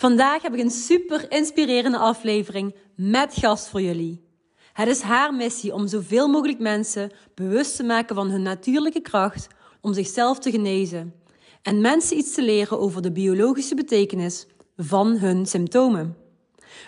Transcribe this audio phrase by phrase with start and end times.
[0.00, 4.24] Vandaag heb ik een super inspirerende aflevering met gast voor jullie.
[4.72, 9.46] Het is haar missie om zoveel mogelijk mensen bewust te maken van hun natuurlijke kracht
[9.80, 11.14] om zichzelf te genezen
[11.62, 16.16] en mensen iets te leren over de biologische betekenis van hun symptomen.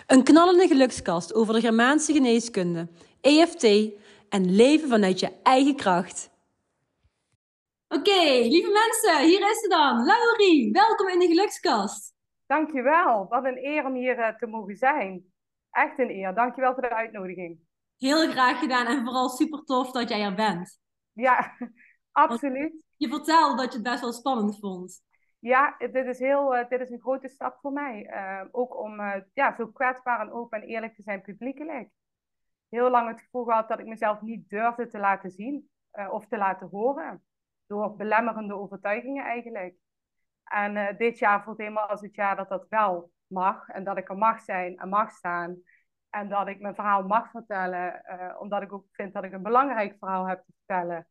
[0.07, 2.87] Een knallende gelukskast over de Germaanse geneeskunde,
[3.21, 3.63] EFT
[4.29, 6.29] en leven vanuit je eigen kracht.
[7.87, 10.05] Oké, lieve mensen, hier is ze dan.
[10.05, 12.12] Laurie, welkom in de gelukskast.
[12.53, 13.27] Dankjewel.
[13.27, 15.25] Wat een eer om hier uh, te mogen zijn.
[15.71, 16.33] Echt een eer.
[16.33, 17.59] Dankjewel voor de uitnodiging.
[17.97, 20.79] Heel graag gedaan en vooral super tof dat jij er bent.
[21.11, 21.57] Ja,
[22.11, 22.83] absoluut.
[22.97, 25.01] Je vertelde dat je het best wel spannend vond.
[25.39, 28.09] Ja, dit is, heel, uh, dit is een grote stap voor mij.
[28.09, 29.01] Uh, ook om
[29.33, 31.89] ja, zo kwetsbaar en open en eerlijk te zijn publiekelijk.
[32.69, 35.69] Heel lang het gevoel gehad dat ik mezelf niet durfde te laten zien
[36.09, 37.23] of te laten horen.
[37.67, 39.75] Door belemmerende overtuigingen eigenlijk.
[40.53, 43.67] En uh, dit jaar voelt helemaal als het jaar dat dat wel mag.
[43.67, 45.61] En dat ik er mag zijn en mag staan.
[46.09, 48.01] En dat ik mijn verhaal mag vertellen.
[48.05, 51.07] Uh, omdat ik ook vind dat ik een belangrijk verhaal heb te vertellen.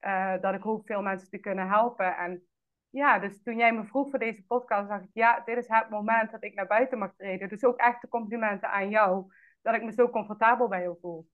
[0.00, 2.16] Uh, dat ik hoop veel mensen te kunnen helpen.
[2.16, 2.46] En
[2.90, 5.90] ja, dus toen jij me vroeg voor deze podcast, dacht ik, ja, dit is het
[5.90, 7.48] moment dat ik naar buiten mag treden.
[7.48, 11.28] Dus ook echt de complimenten aan jou, dat ik me zo comfortabel bij jou voel.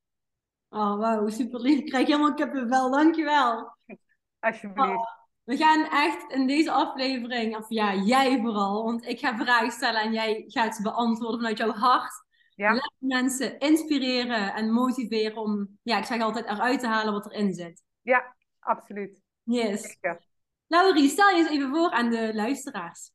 [0.68, 1.78] Oh, wauw, super lief.
[1.78, 3.76] Ik krijg helemaal kippenvel, dankjewel.
[4.40, 4.88] Alsjeblieft.
[4.88, 5.23] Oh.
[5.44, 10.00] We gaan echt in deze aflevering, of ja, jij vooral, want ik ga vragen stellen
[10.00, 12.22] en jij gaat ze beantwoorden vanuit jouw hart.
[12.54, 12.74] Ja.
[12.98, 17.82] mensen inspireren en motiveren om, ja, ik zeg altijd, eruit te halen wat erin zit.
[18.02, 19.22] Ja, absoluut.
[19.42, 19.82] Yes.
[19.82, 20.20] Zeker.
[20.66, 23.12] Laurie, stel je eens even voor aan de luisteraars.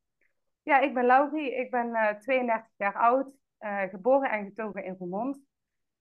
[0.63, 1.55] Ja, ik ben Laurie.
[1.55, 3.27] Ik ben uh, eh, 32 jaar oud,
[3.59, 5.39] uh, geboren en getogen in Roermond.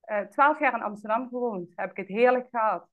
[0.06, 1.72] Uh, eh, 12 jaar in Amsterdam gewoond.
[1.74, 2.88] Heb ik het heerlijk gehad.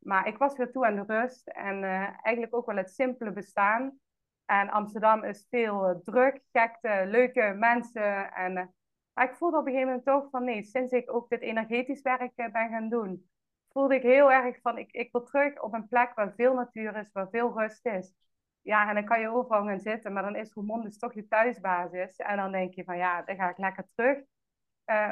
[0.00, 3.32] Maar ik was weer toe aan de rust en uh, eigenlijk ook wel het simpele
[3.32, 3.98] bestaan.
[4.44, 8.32] En Amsterdam is veel uh, druk, gekte, leuke mensen.
[8.32, 11.40] En uh, ik voelde op een gegeven moment toch van nee, sinds ik ook dit
[11.40, 13.30] energetisch werk ben gaan doen,
[13.68, 16.96] voelde ik heel erg van ik, ik wil terug op een plek waar veel natuur
[16.96, 18.14] is, waar veel rust is.
[18.62, 21.28] Ja, en dan kan je overal gaan zitten, maar dan is Roermond dus toch je
[21.28, 22.16] thuisbasis.
[22.16, 24.18] En dan denk je van ja, dan ga ik lekker terug.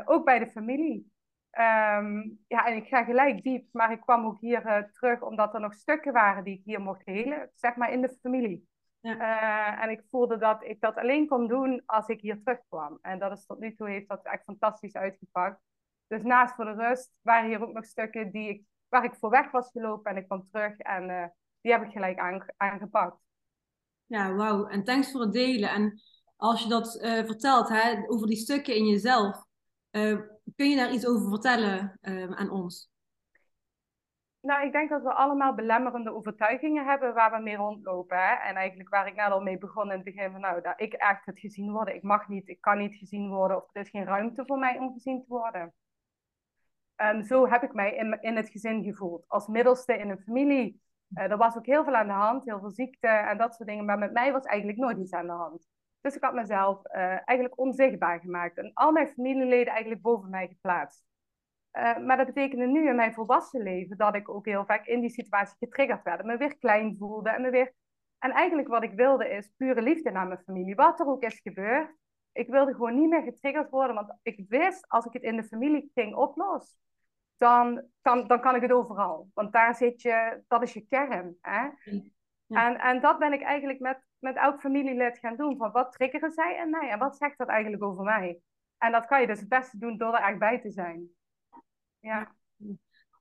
[0.05, 1.13] ook bij de familie.
[1.61, 5.55] Um, ja, en ik ga gelijk diep, maar ik kwam ook hier uh, terug omdat
[5.55, 8.69] er nog stukken waren die ik hier mocht helen, zeg maar in de familie.
[9.01, 9.17] Ja.
[9.17, 12.99] Uh, en ik voelde dat ik dat alleen kon doen als ik hier terugkwam.
[13.03, 15.61] En dat is tot nu toe heeft dat echt fantastisch uitgepakt.
[16.07, 19.31] Dus naast voor de rust waren hier ook nog stukken die ik, waar ik voor
[19.31, 21.25] weg was gelopen en ik kwam terug en uh,
[21.61, 22.19] die heb ik gelijk
[22.57, 23.17] aangepakt.
[24.07, 24.67] Ja, wauw.
[24.67, 25.71] En thanks voor het delen.
[25.71, 26.01] En
[26.37, 29.47] als je dat vertelt hè, over die stukken in jezelf,
[30.57, 32.91] kun je daar iets over vertellen uh, aan ons?
[34.41, 38.17] Nou, ik denk dat we allemaal belemmerende overtuigingen hebben waar we mee rondlopen.
[38.17, 38.35] Hè?
[38.35, 40.93] En eigenlijk waar ik net al mee begon in het begin van, nou, dat ik
[40.93, 41.95] echt het gezien worden.
[41.95, 44.79] Ik mag niet, ik kan niet gezien worden of er is geen ruimte voor mij
[44.79, 45.75] om gezien te worden.
[46.97, 49.25] Um, zo heb ik mij in, in het gezin gevoeld.
[49.29, 50.83] Als middelste in een familie.
[51.11, 53.69] Uh, er was ook heel veel aan de hand, heel veel ziekte en dat soort
[53.69, 53.85] dingen.
[53.85, 55.67] Maar met mij was eigenlijk nooit iets aan de hand.
[56.01, 60.49] Dus ik had mezelf uh, eigenlijk onzichtbaar gemaakt en al mijn familieleden eigenlijk boven mij
[60.49, 61.07] geplaatst.
[61.73, 65.01] Uh, maar dat betekende nu in mijn volwassen leven dat ik ook heel vaak in
[65.01, 66.21] die situatie getriggerd werd.
[66.21, 67.73] En me weer klein voelde en me weer...
[68.19, 70.75] En eigenlijk wat ik wilde is pure liefde naar mijn familie.
[70.75, 71.91] Wat er ook is gebeurd.
[72.33, 73.95] Ik wilde gewoon niet meer getriggerd worden.
[73.95, 76.79] Want ik wist, als ik het in de familie ging oplossen,
[77.37, 79.31] dan kan, dan kan ik het overal.
[79.35, 81.37] Want daar zit je, dat is je kern.
[81.41, 81.69] Hè?
[82.49, 85.57] En, en dat ben ik eigenlijk met, met elk familielid gaan doen.
[85.57, 86.89] Van wat triggeren zij en mij?
[86.89, 88.41] En wat zegt dat eigenlijk over mij?
[88.79, 91.09] En dat kan je dus het beste doen door er echt bij te zijn.
[91.99, 92.35] Ja.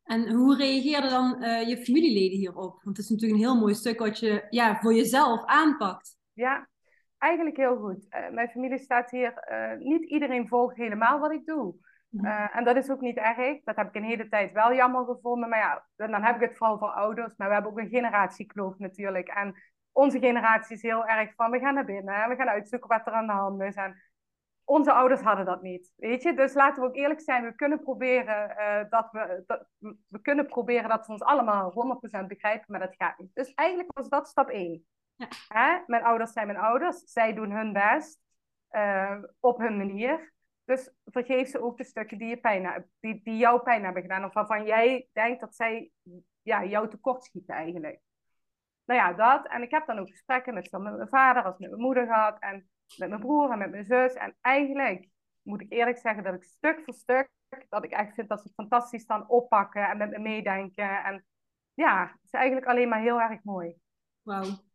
[0.03, 2.83] En hoe reageerden dan uh, je familieleden hierop?
[2.83, 6.17] Want het is natuurlijk een heel mooi stuk wat je ja, voor jezelf aanpakt.
[6.33, 6.69] Ja,
[7.17, 8.05] eigenlijk heel goed.
[8.09, 9.47] Uh, mijn familie staat hier.
[9.51, 11.75] Uh, niet iedereen volgt helemaal wat ik doe.
[12.11, 13.63] Uh, en dat is ook niet erg.
[13.63, 15.49] Dat heb ik een hele tijd wel jammer gevonden.
[15.49, 17.35] Maar ja, dan heb ik het vooral voor ouders.
[17.35, 19.27] Maar we hebben ook een generatiekloof natuurlijk.
[19.27, 19.55] En
[19.97, 22.23] onze generatie is heel erg van, we gaan naar binnen.
[22.23, 23.75] En we gaan uitzoeken wat er aan de hand is.
[23.75, 24.01] En
[24.63, 26.33] onze ouders hadden dat niet, weet je.
[26.33, 27.43] Dus laten we ook eerlijk zijn.
[27.43, 29.67] We kunnen proberen, uh, dat, we, dat,
[30.07, 32.65] we kunnen proberen dat we ons allemaal 100% begrijpen.
[32.67, 33.29] Maar dat gaat niet.
[33.33, 34.85] Dus eigenlijk was dat stap 1.
[35.15, 35.27] Ja.
[35.47, 35.83] Hè?
[35.85, 36.97] Mijn ouders zijn mijn ouders.
[36.97, 38.19] Zij doen hun best.
[38.71, 40.33] Uh, op hun manier.
[40.65, 44.25] Dus vergeef ze ook de stukken die, je pijn, die, die jou pijn hebben gedaan.
[44.25, 45.91] Of waarvan jij denkt dat zij
[46.41, 47.99] ja, jou tekortschieten eigenlijk.
[48.87, 49.47] Nou ja, dat.
[49.47, 52.39] En ik heb dan ook gesprekken met, met mijn vader als met mijn moeder gehad.
[52.39, 54.13] En met mijn broer en met mijn zus.
[54.13, 55.07] En eigenlijk
[55.41, 57.29] moet ik eerlijk zeggen dat ik stuk voor stuk,
[57.69, 61.03] dat ik echt vind dat ze het fantastisch dan oppakken en met me meedenken.
[61.03, 61.25] En
[61.73, 63.75] ja, het is eigenlijk alleen maar heel erg mooi.
[64.21, 64.65] Wauw.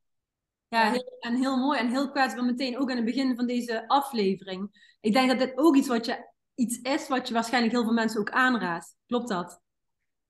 [0.69, 3.89] Ja, heel, en heel mooi en heel kwetsbaar meteen ook aan het begin van deze
[3.89, 4.91] aflevering.
[5.01, 7.93] Ik denk dat dit ook iets, wat je, iets is wat je waarschijnlijk heel veel
[7.93, 8.97] mensen ook aanraadt.
[9.07, 9.61] Klopt dat?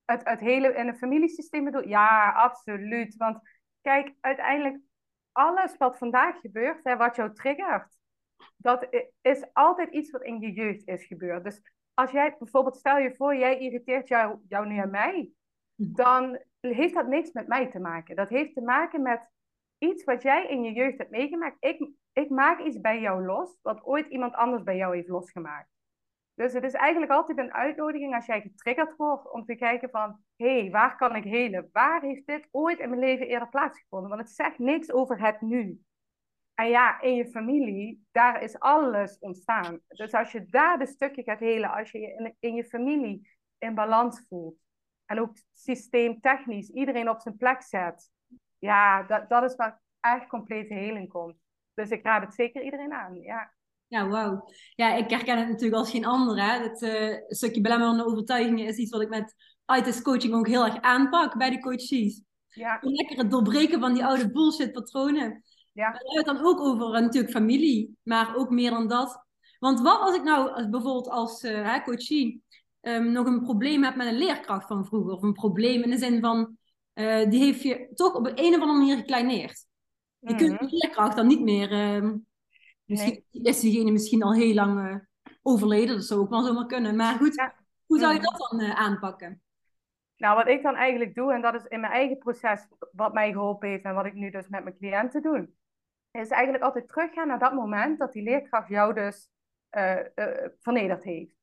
[0.05, 3.15] Het, het hele in het familiesysteem bedoel Ja, absoluut.
[3.15, 3.39] Want
[3.83, 4.81] kijk, uiteindelijk
[5.31, 7.97] alles wat vandaag gebeurt, hè, wat jou triggert,
[8.57, 8.87] dat
[9.21, 11.43] is altijd iets wat in je jeugd is gebeurd.
[11.43, 11.61] Dus
[11.93, 15.31] als jij bijvoorbeeld, stel je voor, jij irriteert jou, jou nu aan mij,
[15.75, 15.93] mhm.
[15.93, 18.15] dan heeft dat niks met mij te maken.
[18.15, 19.29] Dat heeft te maken met
[19.77, 21.57] iets wat jij in je jeugd hebt meegemaakt.
[21.59, 25.72] Ik, ik maak iets bij jou los, wat ooit iemand anders bij jou heeft losgemaakt.
[26.35, 30.23] Dus het is eigenlijk altijd een uitnodiging als jij getriggerd wordt om te kijken van,
[30.35, 31.69] hé, hey, waar kan ik helen?
[31.71, 34.09] Waar heeft dit ooit in mijn leven eerder plaatsgevonden?
[34.09, 35.81] Want het zegt niks over het nu.
[36.53, 39.79] En ja, in je familie, daar is alles ontstaan.
[39.87, 43.29] Dus als je daar de stukje gaat helen, als je je in, in je familie
[43.57, 44.61] in balans voelt,
[45.05, 48.11] en ook systeemtechnisch iedereen op zijn plek zet,
[48.59, 51.37] ja, dat, dat is waar echt complete heling komt.
[51.73, 53.53] Dus ik raad het zeker iedereen aan, ja.
[53.93, 54.43] Ja, wauw.
[54.75, 56.41] Ja, ik herken het natuurlijk als geen ander.
[56.41, 56.63] Hè.
[56.63, 59.35] Het uh, stukje belemmerende overtuigingen is iets wat ik met
[59.77, 62.21] ITIS coaching ook heel erg aanpak bij de coaches.
[62.47, 62.77] Ja.
[62.81, 65.43] Lekker het doorbreken van die oude bullshit patronen.
[65.71, 65.91] Ja.
[65.91, 69.25] We hebben het dan ook over uh, natuurlijk familie, maar ook meer dan dat.
[69.59, 72.43] Want wat als ik nou als, bijvoorbeeld als uh, coachie
[72.81, 75.97] um, nog een probleem heb met een leerkracht van vroeger, of een probleem in de
[75.97, 76.57] zin van,
[76.93, 79.65] uh, die heeft je toch op een, of andere manier gekleineerd.
[80.19, 80.65] Je kunt mhm.
[80.65, 82.13] de leerkracht dan niet meer, uh,
[82.85, 84.95] misschien is diegene misschien al heel lang uh,
[85.41, 86.95] overleden, dat zou ook wel zomaar kunnen.
[86.95, 87.51] Maar goed,
[87.85, 88.29] hoe zou je mhm.
[88.31, 89.41] dat dan uh, aanpakken?
[90.17, 93.31] Nou, wat ik dan eigenlijk doe, en dat is in mijn eigen proces wat mij
[93.31, 95.49] geholpen heeft en wat ik nu dus met mijn cliënten doe,
[96.11, 99.29] is eigenlijk altijd teruggaan naar dat moment dat die leerkracht jou dus
[99.77, 99.99] uh,
[100.59, 101.35] vernederd heeft.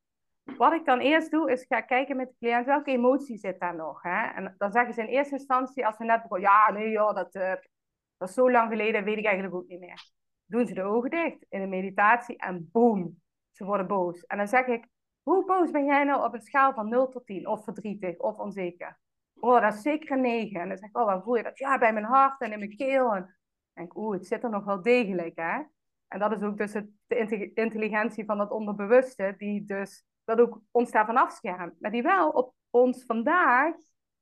[0.57, 3.77] Wat ik dan eerst doe, is ga kijken met de cliënt welke emotie zit daar
[3.77, 4.03] nog.
[4.03, 4.27] Hè?
[4.27, 7.33] En dan zeggen ze in eerste instantie, als we net begonnen, ja, nee joh, dat,
[7.33, 10.11] dat is zo lang geleden, weet ik eigenlijk ook niet meer.
[10.50, 13.20] Doen ze de ogen dicht in de meditatie en boem,
[13.50, 14.25] ze worden boos.
[14.26, 14.87] En dan zeg ik,
[15.23, 17.47] hoe boos ben jij nou op een schaal van 0 tot 10?
[17.47, 18.99] Of verdrietig, of onzeker?
[19.35, 20.61] Oh, dat is zeker een 9.
[20.61, 21.58] En dan zeg ik, oh, waar voel je dat?
[21.58, 23.14] Ja, bij mijn hart en in mijn keel.
[23.14, 23.37] En
[23.73, 25.62] denk, oeh, het zit er nog wel degelijk, hè?
[26.08, 30.61] En dat is ook dus het, de intelligentie van het onderbewuste, die dus dat ook
[30.70, 31.81] ons daarvan afschermt.
[31.81, 33.75] Maar die wel op ons vandaag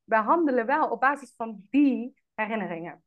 [0.03, 3.03] behandelen wel op basis van die herinneringen.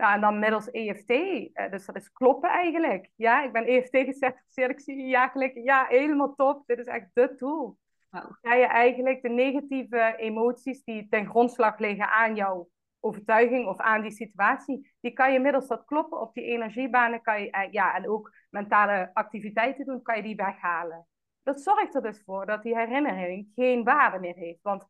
[0.00, 3.10] Nou, en dan middels EFT, eh, dus dat is kloppen eigenlijk.
[3.16, 5.62] Ja, ik ben EFT gecertificeerd, ik zie je jaar geleden.
[5.62, 7.78] Ja, helemaal top, dit is echt de tool.
[8.10, 8.32] Wow.
[8.42, 12.68] Ga je eigenlijk de negatieve emoties die ten grondslag liggen aan jouw
[13.00, 17.40] overtuiging of aan die situatie, die kan je middels dat kloppen op die energiebanen, kan
[17.42, 21.06] je, eh, ja, en ook mentale activiteiten doen, kan je die weghalen
[21.42, 24.62] dat zorgt er dus voor dat die herinnering geen waarde meer heeft.
[24.62, 24.86] Want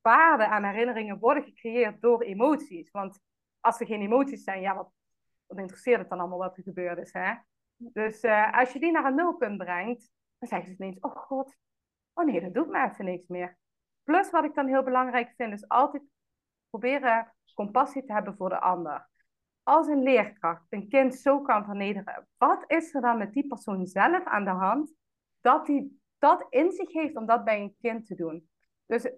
[0.00, 2.90] waarde aan herinneringen worden gecreëerd door emoties.
[2.90, 3.20] Want
[3.62, 4.90] als er geen emoties zijn, ja, wat,
[5.46, 7.34] wat interesseert het dan allemaal wat er gebeurd is, hè?
[7.76, 11.56] Dus uh, als je die naar een nulpunt brengt, dan zeggen ze ineens, oh god,
[12.12, 13.58] oh nee, dat doet me even niks meer.
[14.02, 16.02] Plus wat ik dan heel belangrijk vind, is altijd
[16.70, 19.08] proberen compassie te hebben voor de ander.
[19.62, 23.86] Als een leerkracht een kind zo kan vernederen, wat is er dan met die persoon
[23.86, 24.94] zelf aan de hand
[25.40, 28.48] dat hij dat in zich heeft om dat bij een kind te doen.
[28.86, 29.10] Dus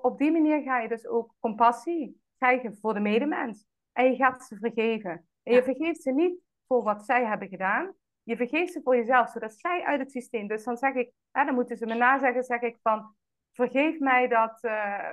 [0.00, 3.66] op die manier ga je dus ook compassie krijgen voor de medemens.
[3.92, 5.28] En je gaat ze vergeven.
[5.42, 7.94] En je vergeeft ze niet voor wat zij hebben gedaan.
[8.22, 10.48] Je vergeeft ze voor jezelf, zodat zij uit het systeem.
[10.48, 13.14] Dus dan zeg ik, hè, dan moeten ze me nazeggen, zeg ik van,
[13.52, 15.10] vergeef mij dat, uh,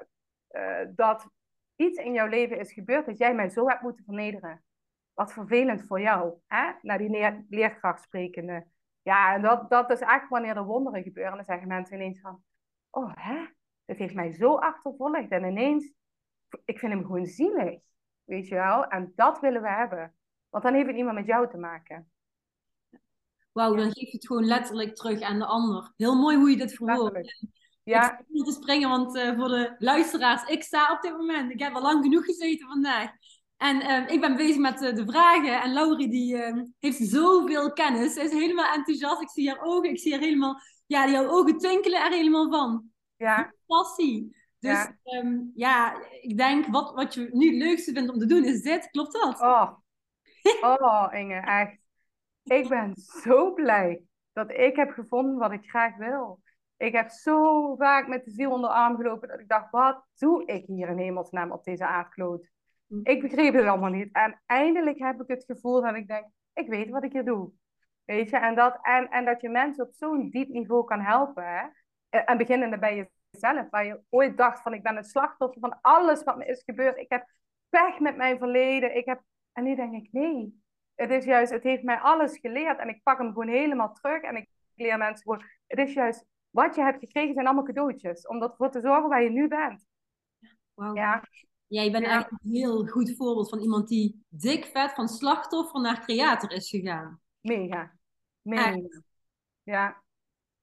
[0.51, 1.29] uh, dat
[1.75, 4.63] iets in jouw leven is gebeurd dat jij mij zo hebt moeten vernederen.
[5.13, 6.71] Wat vervelend voor jou, hè?
[6.81, 8.67] naar die leerkracht sprekende.
[9.01, 11.35] Ja, en dat, dat is echt wanneer er wonderen gebeuren.
[11.35, 12.43] Dan zeggen mensen ineens van,
[12.89, 13.45] oh hè,
[13.85, 15.29] dit heeft mij zo achtervolgd.
[15.29, 15.93] En ineens,
[16.65, 17.79] ik vind hem gewoon zielig,
[18.29, 18.85] weet je wel.
[18.85, 20.13] En dat willen we hebben.
[20.49, 22.11] Want dan heeft het niet meer met jou te maken.
[23.51, 25.93] Wauw, dan geef je het gewoon letterlijk terug aan de ander.
[25.97, 27.45] Heel mooi hoe je dit verwoordt.
[27.83, 28.19] Ja.
[28.19, 31.51] Ik niet te springen, want uh, voor de luisteraars, ik sta op dit moment.
[31.51, 33.11] Ik heb al lang genoeg gezeten vandaag.
[33.57, 35.61] En ehm, ik ben bezig met uh, de vragen.
[35.61, 38.13] En Laurie die uh, heeft zoveel kennis.
[38.13, 39.21] Ze is helemaal enthousiast.
[39.21, 39.89] Ik zie haar ogen.
[39.89, 40.61] Ik zie haar helemaal...
[40.85, 42.83] Ja, jouw ogen twinkelen er helemaal van.
[43.17, 43.53] Ja.
[43.65, 44.37] Passie.
[44.59, 48.25] Dus ja, ehm, ja ik denk wat, wat je nu het leukste vindt om te
[48.25, 48.89] doen is dit.
[48.89, 49.41] Klopt dat?
[49.41, 49.71] Oh,
[50.61, 51.77] oh Inge, echt.
[52.43, 56.41] Ik ben zo blij dat ik heb gevonden wat ik graag wil.
[56.77, 60.05] Ik heb zo vaak met de ziel onder de arm gelopen dat ik dacht, wat
[60.17, 62.49] doe ik hier in hemelsnaam op deze aardkloot?
[62.87, 62.99] Hm.
[63.03, 64.09] Ik begreep het allemaal niet.
[64.11, 67.51] En eindelijk heb ik het gevoel dat ik denk, ik weet wat ik hier doe.
[68.05, 71.43] Weet je, en dat, en, en dat je mensen op zo'n diep niveau kan helpen.
[71.43, 71.67] Hè?
[72.19, 76.23] En beginnende bij jezelf, waar je ooit dacht van ik ben het slachtoffer van alles
[76.23, 76.97] wat me is gebeurd.
[76.97, 77.31] Ik heb
[77.69, 78.95] pech met mijn verleden.
[78.95, 79.21] Ik heb...
[79.51, 80.61] En nu denk ik, nee.
[80.95, 84.21] Het is juist, het heeft mij alles geleerd en ik pak hem gewoon helemaal terug
[84.21, 88.27] en ik leer mensen gewoon, het is juist wat je hebt gekregen zijn allemaal cadeautjes.
[88.27, 89.85] Om ervoor te zorgen waar je nu bent.
[90.73, 90.97] Wow.
[90.97, 91.23] Ja.
[91.67, 95.81] ja, je bent eigenlijk een heel goed voorbeeld van iemand die dik vet van slachtoffer
[95.81, 97.21] naar creator is gegaan.
[97.41, 97.91] Mega.
[98.41, 98.77] Mega.
[99.63, 100.03] Ja.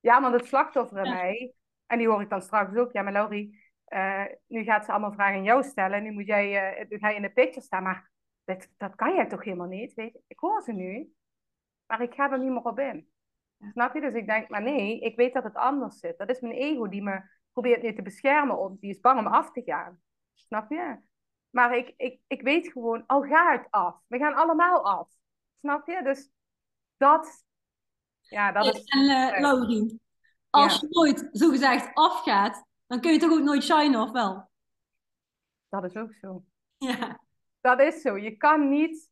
[0.00, 1.54] Ja, want het slachtoffer in mij,
[1.87, 5.12] en die hoor ik dan straks ook, ja, maar Laurie, uh, nu gaat ze allemaal
[5.12, 6.02] vragen aan jou stellen.
[6.02, 8.11] Nu moet jij, uh, ga je in de picture staan, maar
[8.45, 9.95] dat, dat kan jij toch helemaal niet?
[9.95, 10.23] Weet je?
[10.26, 11.14] Ik hoor ze nu,
[11.87, 13.09] maar ik ga er niet meer op in.
[13.73, 14.00] Snap je?
[14.00, 16.19] Dus ik denk, maar nee, ik weet dat het anders zit.
[16.19, 18.59] Dat is mijn ego die me probeert nu te beschermen.
[18.59, 20.00] Of die is bang om af te gaan.
[20.35, 20.97] Snap je?
[21.50, 24.00] Maar ik, ik, ik weet gewoon, al ga ik af.
[24.07, 25.09] We gaan allemaal af.
[25.61, 26.02] Snap je?
[26.02, 26.31] Dus
[26.97, 27.45] dat,
[28.21, 28.85] ja, dat is...
[28.85, 30.00] En uh, Laurie,
[30.63, 34.49] als je nooit zogezegd afgaat, dan kun je toch ook nooit shinen, of wel?
[35.69, 36.45] Dat is ook zo.
[36.77, 37.21] Ja.
[37.61, 38.17] Dat is zo.
[38.17, 39.11] Je kan niet...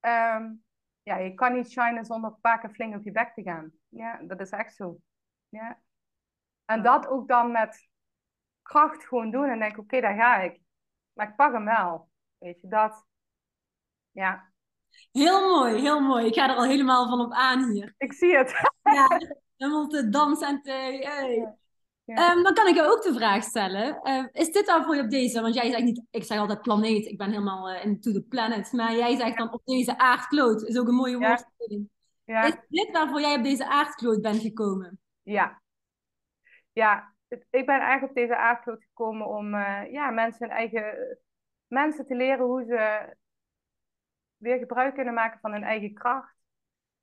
[0.00, 0.64] Um,
[1.02, 3.72] ja, je kan niet shinen zonder een paar keer flink op je bek te gaan.
[3.88, 5.00] Ja, dat is echt zo.
[5.48, 5.80] Ja.
[6.64, 7.88] En dat ook dan met
[8.62, 10.60] kracht gewoon doen en denk, oké, daar ga ik.
[11.12, 12.08] Maar ik pak hem wel.
[12.38, 13.06] Weet je, dat.
[14.10, 14.52] Ja.
[15.12, 16.26] Heel mooi, heel mooi.
[16.26, 17.94] Ik ga er al helemaal van op aan hier.
[17.98, 18.70] Ik zie het.
[18.82, 19.06] ja,
[19.56, 20.70] helemaal te dansen en te...
[20.70, 21.54] Hey.
[22.04, 24.00] Ehm, dan kan ik jou ook de vraag stellen.
[24.02, 25.40] Uh, is dit dan voor je op deze?
[25.40, 28.72] Want jij zegt niet, ik zeg altijd planeet, ik ben helemaal uh, into the planet.
[28.72, 31.88] Maar jij zegt dan op deze aardkloot, is ook een mooie woordspeling.
[32.24, 32.42] Ja.
[32.42, 35.00] Is dit waarvoor jij op deze aardkloot bent gekomen?
[35.22, 35.62] Ja.
[36.72, 41.18] Ja, ik ben eigenlijk op deze aardkloot gekomen om uh, ja, mensen eigen
[41.66, 43.14] mensen te leren hoe ze
[44.36, 46.33] weer gebruik kunnen maken van hun eigen kracht.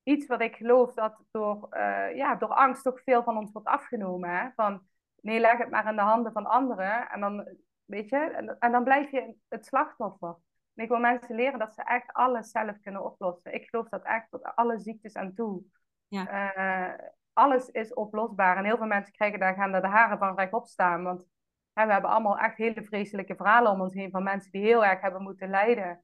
[0.02, 1.68] Iets wat ik geloof dat door,
[2.14, 4.30] ja, door angst toch veel van ons wordt afgenomen.
[4.30, 4.48] Hè?
[4.54, 4.82] Van,
[5.20, 7.10] nee, leg het maar in de handen van anderen.
[7.10, 7.48] En dan,
[7.84, 10.36] weet je, en, en dan blijf je het slachtoffer.
[10.74, 13.54] En ik wil mensen leren dat ze echt alles zelf kunnen oplossen.
[13.54, 15.62] Ik geloof dat echt tot alle ziektes aan toe.
[16.08, 16.56] Ja.
[16.56, 16.94] Uh,
[17.32, 18.56] alles is oplosbaar.
[18.56, 21.02] En heel veel mensen krijgen daar, gaan daar de haren van rechtop staan.
[21.02, 21.24] Want
[21.72, 24.84] hè, we hebben allemaal echt hele vreselijke verhalen om ons heen van mensen die heel
[24.84, 26.02] erg hebben moeten lijden.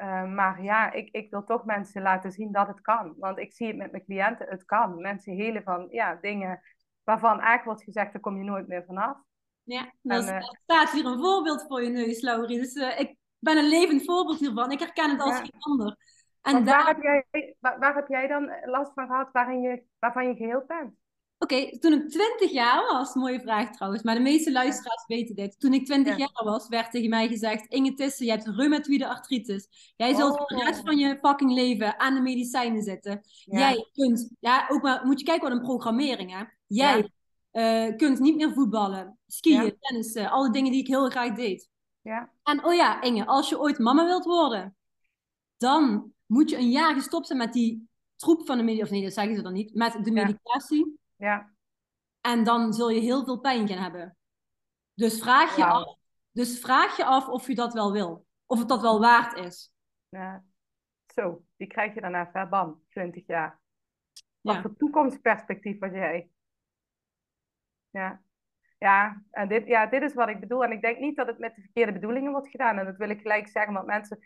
[0.00, 3.14] Uh, maar ja, ik, ik wil toch mensen laten zien dat het kan.
[3.18, 5.00] Want ik zie het met mijn cliënten, het kan.
[5.00, 6.60] Mensen helen van ja, dingen
[7.04, 9.16] waarvan eigenlijk wordt gezegd, daar kom je nooit meer vanaf.
[9.62, 12.58] Ja, en, uh, er staat hier een voorbeeld voor je neus, Laurie.
[12.58, 14.70] Dus uh, ik ben een levend voorbeeld hiervan.
[14.70, 15.96] Ik herken het als geen ander.
[16.42, 16.84] En daar...
[16.84, 20.34] waar, heb jij, waar, waar, heb jij dan last van gehad waarin je, waarvan je
[20.34, 20.94] geheeld bent?
[21.42, 25.60] Oké, toen ik 20 jaar was, mooie vraag trouwens, maar de meeste luisteraars weten dit.
[25.60, 29.68] Toen ik 20 jaar was, werd tegen mij gezegd: Inge Tissen, je hebt reumatoïde artritis.
[29.96, 30.46] Jij zult oh.
[30.46, 33.20] de rest van je fucking leven aan de medicijnen zitten.
[33.44, 36.44] Jij kunt, ja, ook maar moet je kijken wat een programmering hè.
[36.66, 37.10] Jij
[37.52, 41.68] uh, kunt niet meer voetballen, skiën, tennissen, alle dingen die ik heel graag deed.
[42.00, 42.32] Ja.
[42.42, 44.76] En oh ja, Inge, als je ooit mama wilt worden,
[45.56, 49.02] dan moet je een jaar gestopt zijn met die troep van de medicatie, of nee,
[49.02, 50.98] dat zeggen ze dan niet, met de medicatie.
[51.20, 51.50] Ja.
[52.20, 54.16] En dan zul je heel veel pijn gaan hebben.
[54.94, 55.96] Dus vraag je, af,
[56.30, 58.26] dus vraag je af of je dat wel wil.
[58.46, 59.72] Of het dat wel waard is.
[60.08, 60.44] Ja.
[61.14, 63.60] Zo, die krijg je daarna verband, 20 jaar.
[64.40, 64.60] Wat ja.
[64.60, 66.30] voor toekomstperspectief was jij?
[67.90, 68.22] Ja.
[68.78, 70.64] Ja, en dit, ja, dit is wat ik bedoel.
[70.64, 72.78] En ik denk niet dat het met de verkeerde bedoelingen wordt gedaan.
[72.78, 74.18] En dat wil ik gelijk zeggen, want mensen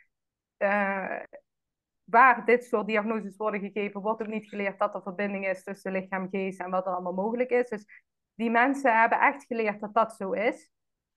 [0.58, 1.22] uh,
[2.04, 5.92] waar dit soort diagnoses worden gegeven, wordt ook niet geleerd dat er verbinding is tussen
[5.92, 7.68] lichaam geest en wat er allemaal mogelijk is.
[7.68, 10.70] Dus die mensen hebben echt geleerd dat dat zo is.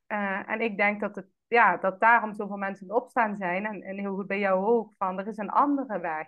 [0.08, 3.66] Uh, en ik denk dat, het, ja, dat daarom zoveel mensen opstaan zijn.
[3.66, 6.28] En, en heel goed bij jou ook, van er is een andere weg.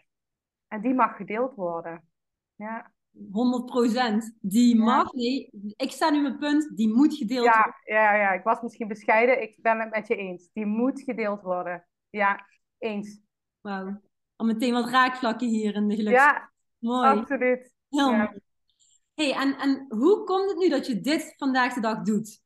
[0.67, 2.09] En die mag gedeeld worden.
[2.55, 2.93] Ja.
[3.17, 7.81] 100% Die mag, nee, ik sta nu mijn punt, die moet gedeeld ja, worden.
[7.83, 10.49] Ja, ja, ik was misschien bescheiden, ik ben het met je eens.
[10.53, 11.87] Die moet gedeeld worden.
[12.09, 12.45] Ja,
[12.77, 13.19] eens.
[13.61, 14.01] Wauw.
[14.39, 16.15] Al meteen wat raakvlakken hier in de geluks.
[16.15, 17.07] Ja, mooi.
[17.07, 17.73] absoluut.
[17.89, 18.29] Heel mooi.
[19.13, 22.41] hey, en, en hoe komt het nu dat je dit vandaag de dag doet?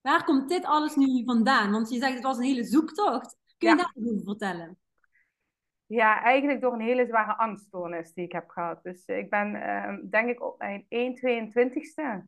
[0.00, 1.70] Waar komt dit alles nu vandaan?
[1.70, 3.36] Want je zegt het was een hele zoektocht.
[3.58, 4.78] Kun je daar over vertellen?
[5.86, 8.82] Ja, eigenlijk door een hele zware angststoornis die ik heb gehad.
[8.82, 12.24] Dus ik ben, uh, denk ik, op mijn 1,22ste.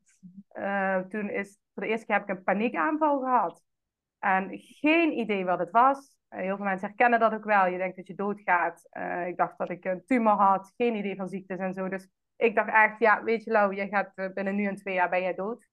[0.59, 3.63] Uh, toen is, voor de eerste keer heb ik een paniekaanval gehad.
[4.19, 6.17] En geen idee wat het was.
[6.33, 7.67] Uh, heel veel mensen herkennen dat ook wel.
[7.67, 8.89] Je denkt dat je doodgaat.
[8.93, 10.73] Uh, ik dacht dat ik een tumor had.
[10.77, 11.89] Geen idee van ziektes en zo.
[11.89, 14.95] Dus ik dacht echt, ja, weet je Lau, je gaat eh, binnen nu en twee
[14.95, 15.71] jaar ben jij dood.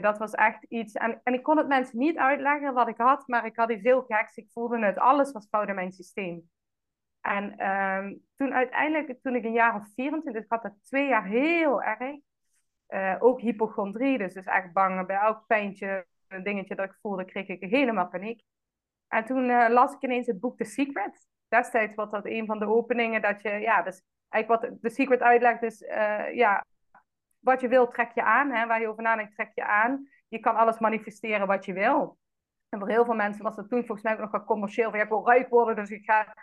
[0.00, 3.26] Dat was echt iets, en, en ik kon het mensen niet uitleggen wat ik had,
[3.26, 4.36] maar ik had iets heel geks.
[4.36, 6.50] Ik voelde het, alles was fout in mijn systeem.
[7.20, 11.24] En um, toen uiteindelijk, toen ik een jaar of 24, ik had dat twee jaar
[11.24, 12.18] heel erg.
[13.22, 17.48] Ook hypochondrie, dus, dus echt bang bij elk pijntje, een dingetje dat ik voelde, kreeg
[17.48, 18.42] ik helemaal paniek.
[19.10, 21.28] En toen uh, las ik ineens het boek The Secret.
[21.48, 25.20] Destijds was dat een van de openingen dat je, ja, dus eigenlijk wat The Secret
[25.20, 26.64] uitlegt is, uh, ja,
[27.38, 30.08] wat je wil trek je aan, hè, waar je over nadenkt trek je aan.
[30.28, 32.18] Je kan alles manifesteren wat je wil.
[32.68, 34.98] En voor heel veel mensen was dat toen volgens mij ook nog wel commercieel, van
[34.98, 36.34] ja, ik wil rijk worden, dus ik ga,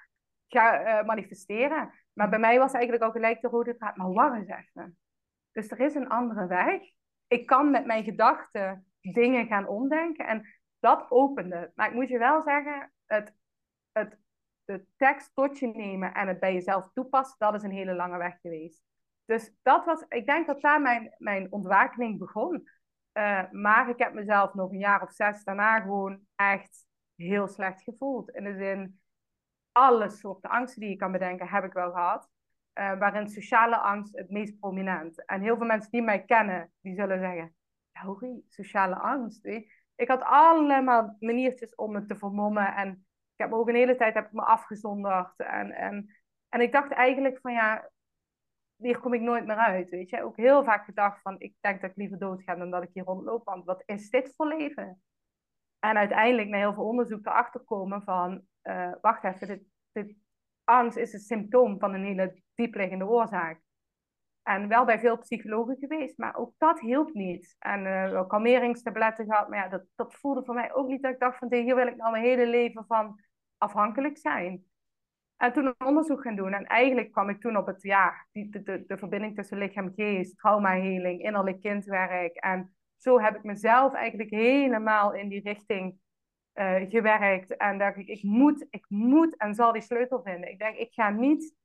[0.47, 1.93] ga uh, manifesteren.
[2.13, 4.97] Maar bij mij was eigenlijk al gelijk de rode draad, maar wacht eens even.
[5.51, 6.81] Dus er is een andere weg.
[7.27, 10.45] Ik kan met mijn gedachten dingen gaan omdenken en
[10.79, 11.71] dat opende.
[11.75, 13.33] Maar ik moet je wel zeggen, het,
[13.91, 14.17] het
[14.67, 18.17] de tekst tot je nemen en het bij jezelf toepassen, dat is een hele lange
[18.17, 18.83] weg geweest.
[19.25, 22.69] Dus dat was, ik denk dat daar mijn, mijn ontwakening begon.
[23.13, 27.83] Uh, maar ik heb mezelf nog een jaar of zes daarna gewoon echt heel slecht
[27.83, 28.29] gevoeld.
[28.29, 28.99] In de zin,
[29.71, 32.29] alle soorten angsten die je kan bedenken, heb ik wel gehad.
[32.73, 35.25] Uh, waarin sociale angst het meest prominent.
[35.25, 37.55] En heel veel mensen die mij kennen, die zullen zeggen,
[37.91, 39.43] Laurie, sociale angst.
[39.97, 42.89] Ik had allemaal maniertjes om het te vermommen en
[43.33, 45.39] ik heb ook een hele tijd heb ik me afgezonderd.
[45.39, 46.15] En, en,
[46.49, 47.89] en ik dacht eigenlijk van ja,
[48.75, 49.89] hier kom ik nooit meer uit.
[49.89, 52.71] Weet je, ook heel vaak gedacht van ik denk dat ik liever dood ga dan
[52.71, 53.45] dat ik hier rondloop.
[53.45, 55.01] Want wat is dit voor leven?
[55.79, 60.15] En uiteindelijk na heel veel onderzoek erachter komen van uh, wacht even, dit, dit
[60.63, 63.61] angst is een symptoom van een hele diepliggende oorzaak.
[64.47, 67.55] En wel bij veel psychologen geweest, maar ook dat hielp niet.
[67.59, 71.19] En uh, kalmeringstabletten gehad, maar ja, dat, dat voelde voor mij ook niet dat ik
[71.19, 73.19] dacht van hier wil ik nou mijn hele leven van
[73.57, 74.65] afhankelijk zijn.
[75.37, 76.53] En toen een onderzoek gaan doen.
[76.53, 81.21] En eigenlijk kwam ik toen op het, ja, die, de, de, verbinding tussen lichaam-geest, traumaheling,
[81.21, 82.35] innerlijk kindwerk.
[82.35, 85.95] En zo heb ik mezelf eigenlijk helemaal in die richting
[86.53, 87.57] uh, gewerkt.
[87.57, 90.51] En dacht ik, ik moet, ik moet en zal die sleutel vinden.
[90.51, 91.55] Ik denk, ik ga niet,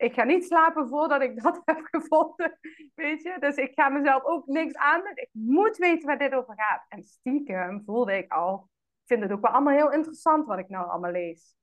[0.00, 2.58] ik ga niet slapen voordat ik dat heb gevonden.
[2.94, 3.36] Weet je?
[3.40, 5.02] Dus ik ga mezelf ook niks aan.
[5.14, 6.84] Ik moet weten waar dit over gaat.
[6.88, 8.68] En stiekem voelde ik al,
[9.04, 11.54] vind het ook wel allemaal heel interessant wat ik nou allemaal lees.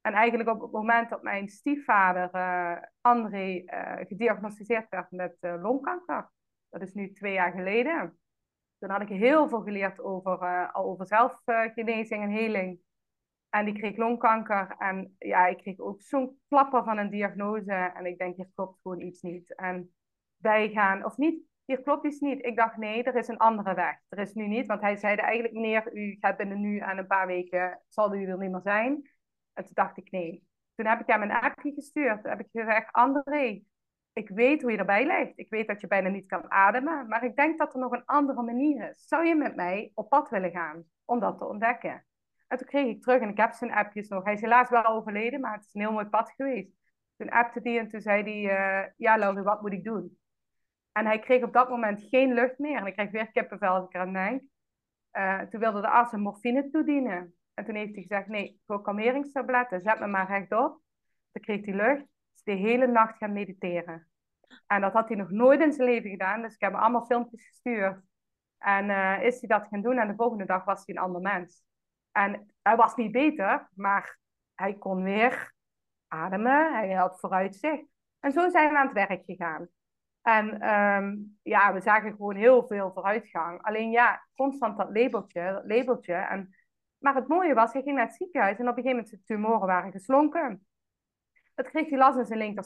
[0.00, 5.54] En eigenlijk op het moment dat mijn stiefvader uh, André uh, gediagnosticeerd werd met uh,
[5.62, 6.30] longkanker,
[6.68, 8.18] dat is nu twee jaar geleden,
[8.78, 12.80] toen had ik heel veel geleerd over, over zelfgenezing en heling.
[13.54, 18.06] En die kreeg longkanker en ja, ik kreeg ook zo'n klapper van een diagnose en
[18.06, 19.54] ik denk, hier klopt gewoon iets niet.
[19.54, 19.94] En
[20.36, 22.44] wij gaan, of niet, hier klopt iets niet.
[22.44, 24.00] Ik dacht, nee, er is een andere weg.
[24.08, 27.06] Er is nu niet, want hij zei eigenlijk, meneer, u gaat binnen nu en een
[27.06, 29.10] paar weken, zal u er niet meer zijn.
[29.52, 30.46] En toen dacht ik, nee.
[30.74, 32.22] Toen heb ik hem een appje gestuurd.
[32.22, 33.62] Toen heb ik gezegd, André,
[34.12, 35.38] ik weet hoe je erbij ligt.
[35.38, 38.04] Ik weet dat je bijna niet kan ademen, maar ik denk dat er nog een
[38.04, 39.06] andere manier is.
[39.06, 42.04] Zou je met mij op pad willen gaan om dat te ontdekken?
[42.46, 44.24] En toen kreeg ik terug, en ik heb zijn appjes nog.
[44.24, 46.72] Hij is helaas wel overleden, maar het is een heel mooi pad geweest.
[47.16, 50.18] Toen appte hij en toen zei hij, uh, ja Laurie, wat moet ik doen?
[50.92, 52.76] En hij kreeg op dat moment geen lucht meer.
[52.76, 54.42] En ik kreeg weer kippenvel als ik eraan denk.
[55.12, 57.34] Uh, toen wilde de arts een morfine toedienen.
[57.54, 60.80] En toen heeft hij gezegd, nee, wil kalmeringstabletten, zet me maar rechtop.
[61.32, 62.06] Toen kreeg hij lucht.
[62.32, 64.08] Dus de hele nacht gaan mediteren.
[64.66, 66.42] En dat had hij nog nooit in zijn leven gedaan.
[66.42, 68.02] Dus ik heb hem allemaal filmpjes gestuurd.
[68.58, 69.98] En uh, is hij dat gaan doen.
[69.98, 71.64] En de volgende dag was hij een ander mens.
[72.16, 74.18] En hij was niet beter, maar
[74.54, 75.52] hij kon weer
[76.08, 76.72] ademen.
[76.74, 77.84] Hij had vooruitzicht.
[78.20, 79.68] En zo zijn we aan het werk gegaan.
[80.22, 83.62] En um, ja, we zagen gewoon heel veel vooruitgang.
[83.62, 86.14] Alleen ja, constant dat labeltje, dat labeltje.
[86.14, 86.54] En,
[86.98, 89.22] maar het mooie was, hij ging naar het ziekenhuis en op een gegeven moment zijn
[89.24, 90.66] tumoren waren geslonken.
[91.54, 92.64] Dat kreeg hij last in zijn linker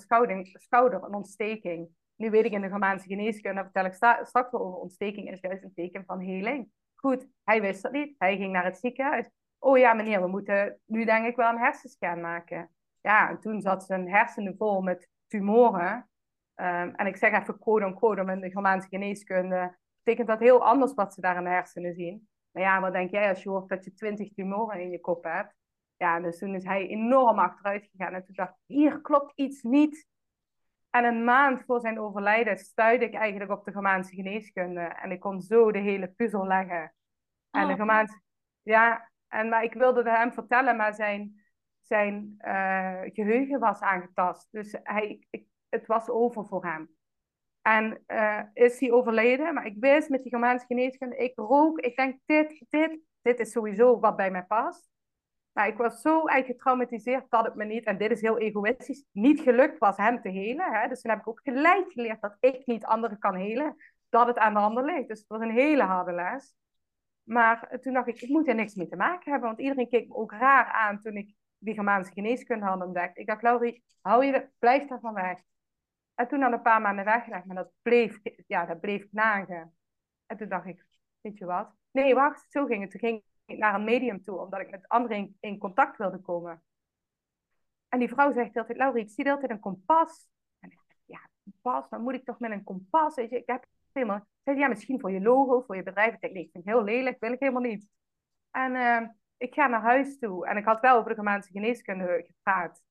[0.58, 1.88] schouder, een ontsteking.
[2.16, 5.62] Nu weet ik in de Germaanse geneeskunde, vertel ik straks wel over ontsteking, is juist
[5.62, 6.70] een teken van heling.
[6.94, 8.14] Goed, hij wist dat niet.
[8.18, 9.30] Hij ging naar het ziekenhuis.
[9.58, 12.70] Oh ja, meneer, we moeten nu denk ik wel een hersenscan maken.
[13.00, 16.08] Ja, en toen zat zijn hersenen vol met tumoren.
[16.54, 20.64] Um, en ik zeg even on quote, om in de Germaanse geneeskunde betekent dat heel
[20.64, 22.28] anders wat ze daar in de hersenen zien.
[22.50, 25.24] Maar ja, wat denk jij als je hoort dat je twintig tumoren in je kop
[25.24, 25.54] hebt?
[25.96, 28.14] Ja, dus toen is hij enorm achteruit gegaan.
[28.14, 30.06] En toen dacht ik, hier klopt iets niet.
[30.90, 34.80] En een maand voor zijn overlijden stuitte ik eigenlijk op de Germaanse geneeskunde.
[34.80, 36.94] En ik kon zo de hele puzzel leggen.
[37.50, 37.78] En de oh.
[37.78, 38.20] Germaanse...
[38.62, 41.42] Ja, en, maar ik wilde hem vertellen, maar zijn,
[41.82, 44.48] zijn uh, geheugen was aangetast.
[44.50, 46.96] Dus hij, ik het was over voor hem.
[47.62, 51.96] En uh, is hij overleden, maar ik wist met die Germaanse geneeskunde, ik rook, ik
[51.96, 54.90] denk dit, dit, dit is sowieso wat bij mij past.
[55.52, 59.04] Nou, ik was zo eigenlijk getraumatiseerd dat het me niet, en dit is heel egoïstisch,
[59.12, 60.72] niet gelukt was hem te helen.
[60.72, 60.88] Hè?
[60.88, 63.76] Dus toen heb ik ook gelijk geleerd dat ik niet anderen kan helen,
[64.08, 65.08] dat het aan de ander ligt.
[65.08, 66.54] Dus het was een hele harde les.
[67.28, 70.08] Maar toen dacht ik, ik moet er niks mee te maken hebben, want iedereen keek
[70.08, 73.18] me ook raar aan toen ik die Germaanse geneeskunde had ontdekt.
[73.18, 75.40] Ik dacht, Laurie, hou je, blijf daarvan weg.
[76.14, 79.74] En toen had een paar maanden weggelegd, maar dat bleef, ja, dat bleef knagen.
[80.26, 80.86] En toen dacht ik,
[81.20, 81.70] weet je wat?
[81.90, 82.90] Nee, wacht, zo ging het.
[82.90, 86.62] Toen ging ik naar een medium toe, omdat ik met anderen in, contact wilde komen.
[87.88, 90.28] En die vrouw zegt altijd, Laurie, ik zie altijd een kompas.
[90.58, 93.14] En ik ja, kompas, dan moet ik toch met een kompas?
[93.14, 93.66] Weet je, ik heb
[93.98, 94.26] helemaal...
[94.44, 96.14] Zei, ja, misschien voor je logo, voor je bedrijf.
[96.14, 97.88] Ik nee, ik vind het heel lelijk, wil ik helemaal niet.
[98.50, 100.46] En uh, ik ga naar huis toe.
[100.46, 102.82] En ik had wel over de Germaanse geneeskunde gepraat.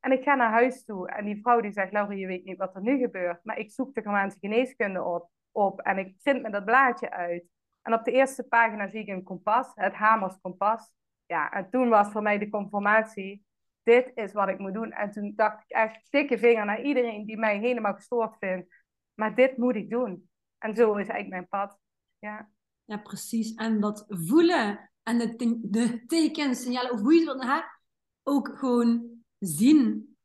[0.00, 1.08] En ik ga naar huis toe.
[1.08, 3.44] En die vrouw die zegt, Laurie, je weet niet wat er nu gebeurt.
[3.44, 5.30] Maar ik zoek de Germaanse geneeskunde op.
[5.50, 7.44] op en ik vind me dat blaadje uit.
[7.82, 10.92] En op de eerste pagina zie ik een kompas, het Hamers kompas.
[11.26, 13.44] Ja, en toen was voor mij de confirmatie,
[13.82, 14.92] dit is wat ik moet doen.
[14.92, 18.84] En toen dacht ik echt, dikke vinger naar iedereen die mij helemaal gestoord vindt.
[19.14, 20.30] Maar dit moet ik doen.
[20.62, 21.78] En zo is eigenlijk mijn pad.
[22.18, 22.50] Ja,
[22.84, 23.54] ja precies.
[23.54, 27.64] En dat voelen en de, de tekens, signalen, of hoe je het wilt,
[28.22, 30.16] ook gewoon zien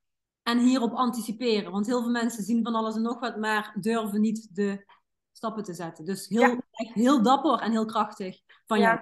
[0.44, 1.72] en hierop anticiperen.
[1.72, 4.86] Want heel veel mensen zien van alles en nog wat, maar durven niet de
[5.32, 6.06] stappen te zetten.
[6.06, 8.86] Dus heel, echt heel dapper en heel krachtig van ja.
[8.88, 9.00] jou.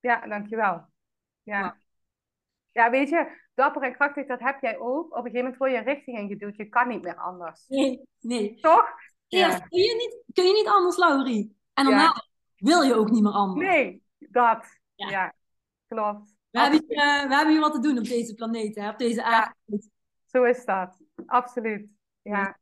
[0.00, 0.86] Ja, dankjewel.
[1.42, 1.76] Ja.
[2.70, 5.04] ja, weet je, dapper en krachtig, dat heb jij ook.
[5.04, 6.56] Op een gegeven moment word je een richting ingeduwd.
[6.56, 7.68] Je kan niet meer anders.
[7.68, 8.60] Nee, nee.
[8.60, 8.88] Toch?
[9.30, 9.66] Eerst ja.
[9.66, 11.56] kun, je niet, kun je niet anders, Laurie.
[11.74, 12.24] En daarna
[12.56, 13.68] wil je ook niet meer anders.
[13.68, 14.78] Nee, dat.
[14.94, 15.34] Ja,
[15.86, 16.34] klopt.
[16.50, 18.88] We hebben, hier, uh, we hebben hier wat te doen op deze planeet, hè?
[18.88, 19.54] op deze aarde.
[20.26, 21.02] Zo is dat.
[21.26, 21.90] Absoluut.
[22.22, 22.58] Ja.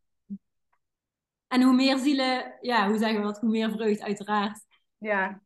[1.49, 3.41] En hoe meer zielen, ja, hoe zeggen we dat?
[3.41, 4.67] Hoe meer vreugd, uiteraard.
[4.99, 5.43] Ja.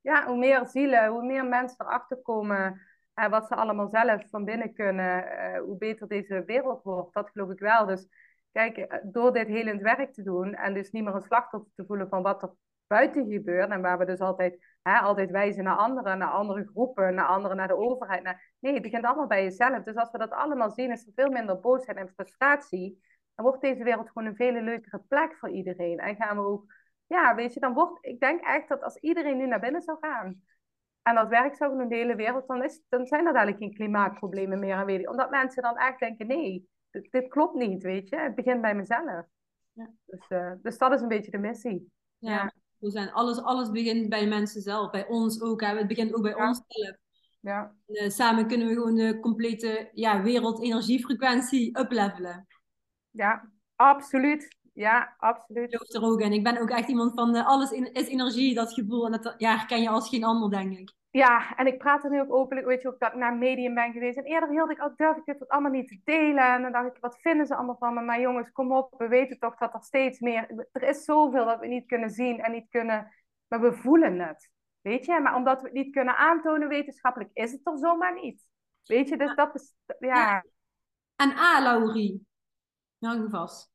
[0.00, 2.80] ja, hoe meer zielen, hoe meer mensen erachter komen
[3.14, 7.14] uh, wat ze allemaal zelf van binnen kunnen, uh, hoe beter deze wereld wordt.
[7.14, 7.86] Dat geloof ik wel.
[7.86, 8.06] Dus
[8.56, 11.84] kijk, eh, door dit helend werk te doen en dus niet meer een slachtoffer te
[11.86, 12.50] voelen van wat er
[12.86, 17.14] buiten gebeurt en waar we dus altijd, hè, altijd wijzen naar anderen, naar andere groepen,
[17.14, 18.22] naar anderen, naar de overheid.
[18.22, 18.54] Naar...
[18.58, 19.82] Nee, het begint allemaal bij jezelf.
[19.82, 23.60] Dus als we dat allemaal zien, is er veel minder boosheid en frustratie dan wordt
[23.60, 25.98] deze wereld gewoon een veel leukere plek voor iedereen.
[25.98, 26.74] En gaan we ook,
[27.06, 29.98] ja, weet je, dan wordt, ik denk echt dat als iedereen nu naar binnen zou
[30.00, 30.42] gaan
[31.02, 33.58] en dat werk zou doen in de hele wereld, dan, is, dan zijn er dadelijk
[33.58, 34.90] geen klimaatproblemen meer.
[34.90, 38.16] Je, omdat mensen dan echt denken, nee, dit, dit, klopt niet, weet je.
[38.16, 39.24] Het begint bij mezelf.
[39.72, 39.90] Ja.
[40.04, 41.90] Dus, uh, dus dat is een beetje de missie.
[42.18, 42.52] Ja, ja.
[42.78, 45.60] We zijn, alles, alles begint bij mensen zelf, bij ons ook.
[45.60, 45.76] Hè.
[45.76, 46.46] Het begint ook bij ja.
[46.48, 46.96] onszelf.
[47.40, 47.74] Ja.
[47.86, 52.46] Uh, samen kunnen we gewoon de complete ja, wereldenergiefrequentie uplevelen.
[53.10, 54.56] Ja, absoluut.
[54.72, 55.72] Ja, absoluut.
[55.72, 56.32] Ik geloof er ook in.
[56.32, 59.06] Ik ben ook echt iemand van uh, alles in, is energie, dat gevoel.
[59.06, 60.92] En dat ja, herken je als geen ander, denk ik.
[61.16, 63.74] Ja, en ik praat er nu ook openlijk, weet je ook, dat ik naar medium
[63.74, 64.18] ben geweest.
[64.18, 66.54] En eerder hield ik ook, durf ik dit allemaal niet te delen.
[66.54, 68.00] En dan dacht ik, wat vinden ze allemaal van me?
[68.00, 70.68] Maar jongens, kom op, we weten toch dat er steeds meer...
[70.72, 73.14] Er is zoveel dat we niet kunnen zien en niet kunnen...
[73.46, 74.50] Maar we voelen het,
[74.80, 75.20] weet je?
[75.20, 78.46] Maar omdat we het niet kunnen aantonen wetenschappelijk, is het er zomaar niet.
[78.84, 79.74] Weet je, dus dat is...
[79.98, 80.44] Ja.
[81.16, 82.26] En A, Laurie,
[82.98, 83.70] nu hang je vast.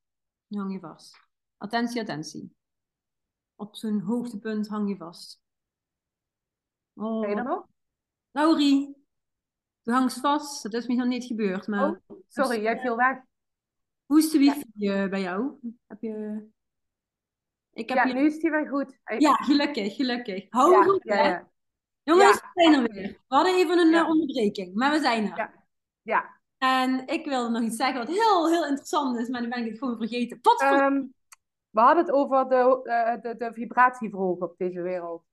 [0.48, 1.28] Nu hang je vast.
[1.58, 2.56] Attentie, attentie.
[3.56, 5.41] Op zo'n hoogtepunt hang je vast.
[6.94, 7.22] Oh.
[7.22, 7.66] Ben je er nog?
[8.32, 9.06] Laurie,
[9.82, 10.64] je hangt vast.
[10.64, 11.68] Dat is me nog niet gebeurd.
[11.68, 11.90] Maar...
[11.90, 13.18] Oh, sorry, jij viel weg.
[14.06, 15.10] Hoe is de wifi ja.
[15.10, 15.54] bij jou?
[15.88, 16.48] Heb je...
[17.74, 19.00] Ik heb ja, nu is die weer goed.
[19.18, 20.46] Ja, gelukkig, gelukkig.
[20.50, 21.04] Hou ja, goed.
[22.04, 23.08] Jongens, we zijn er weer.
[23.08, 25.38] We hadden even een onderbreking, maar we zijn er.
[25.38, 25.54] Ja.
[26.02, 26.40] ja.
[26.58, 29.70] En ik wilde nog iets zeggen wat heel, heel interessant is, maar nu ben ik
[29.70, 30.40] het gewoon vergeten.
[30.64, 31.14] Um,
[31.70, 35.24] we hadden het over de, uh, de, de op deze wereld.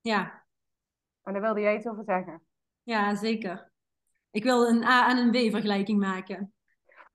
[0.00, 0.39] Ja.
[1.22, 2.42] En daar wilde jij iets over zeggen.
[2.82, 3.72] Ja, zeker.
[4.30, 6.52] Ik wil een A en een B vergelijking maken.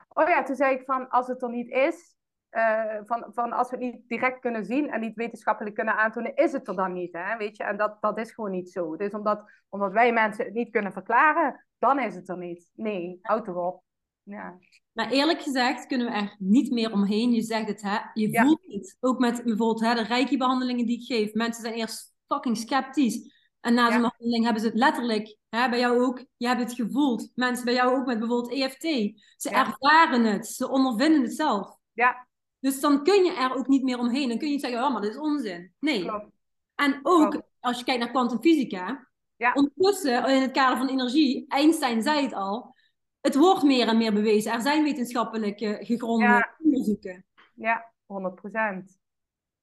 [0.10, 2.16] Oh ja, toen zei ik van als het er niet is,
[2.52, 6.36] uh, van, van als we het niet direct kunnen zien en niet wetenschappelijk kunnen aantonen,
[6.36, 7.14] is het er dan niet.
[7.14, 7.38] Hè?
[7.38, 7.64] Weet je?
[7.64, 8.98] En dat, dat is gewoon niet zo.
[8.98, 12.72] Dus omdat, omdat wij mensen het niet kunnen verklaren, dan is het er niet.
[12.74, 13.84] Nee, houd erop.
[14.24, 14.58] Ja.
[14.92, 17.32] Maar eerlijk gezegd kunnen we er niet meer omheen.
[17.32, 17.98] Je zegt het, hè?
[18.14, 18.98] je voelt het.
[19.00, 21.34] Ook met bijvoorbeeld hè, de reiki-behandelingen die ik geef.
[21.34, 23.35] Mensen zijn eerst fucking sceptisch.
[23.66, 26.74] En na zo'n behandeling hebben ze het letterlijk, hè, bij jou ook, je hebt het
[26.74, 27.32] gevoeld.
[27.36, 28.82] Mensen bij jou ook met bijvoorbeeld EFT.
[29.38, 31.78] Ze ervaren het, ze ondervinden het zelf.
[31.94, 32.28] Ja.
[32.60, 34.28] Dus dan kun je er ook niet meer omheen.
[34.28, 35.74] Dan kun je niet zeggen, oh, maar dit is onzin.
[35.80, 36.02] Nee.
[36.06, 36.30] Klopt.
[36.76, 39.54] En ook, als je kijkt naar kwantumfysica, ja.
[39.54, 42.76] ondertussen in het kader van energie, Einstein zei het al,
[43.22, 44.52] het wordt meer en meer bewezen.
[44.52, 46.56] Er zijn wetenschappelijke gegronde ja.
[46.64, 47.26] onderzoeken.
[47.54, 48.06] Ja, 100%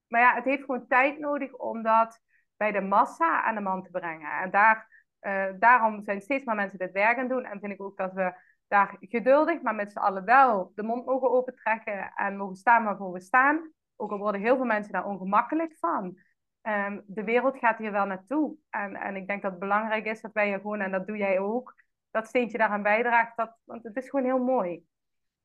[0.06, 2.20] Maar ja, het heeft gewoon tijd nodig om dat
[2.62, 4.30] bij de massa aan de man te brengen.
[4.42, 4.90] En daar,
[5.22, 7.44] Uh, daarom zijn steeds meer mensen dit werk aan doen.
[7.44, 8.34] En vind ik ook dat we
[8.68, 13.12] daar geduldig, maar met z'n allen wel de mond mogen opentrekken en mogen staan waarvoor
[13.12, 13.70] we staan.
[13.96, 16.18] Ook al worden heel veel mensen daar ongemakkelijk van.
[16.60, 18.56] Ehm, de wereld gaat hier wel naartoe.
[18.70, 21.16] En, en ik denk dat het belangrijk is dat wij hier gewoon, en dat doe
[21.16, 21.74] jij ook,
[22.10, 23.36] dat steentje daaraan bijdraagt.
[23.36, 24.84] Dat, want het is gewoon heel mooi.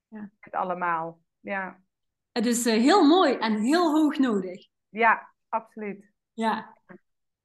[0.08, 0.30] Ja.
[0.40, 1.20] Het allemaal.
[1.40, 1.80] Ja.
[2.32, 4.68] Het is uh, heel mooi en heel hoog nodig.
[4.90, 6.12] Ja, absoluut.
[6.34, 6.77] Ja.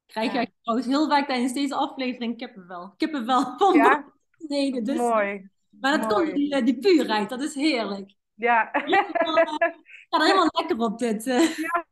[0.07, 2.95] Krijg jij trouwens heel vaak tijdens deze aflevering kippenvel.
[2.97, 4.05] Kippenvel van ja?
[4.39, 5.51] nee, dus, Mooi.
[5.81, 8.15] Maar dat komt die, eh, die puurheid, dat is heerlijk.
[8.35, 8.75] Ja.
[8.75, 11.27] Ik ga er helemaal lekker op dit.
[11.27, 11.57] Eh.
[11.57, 11.87] Ja.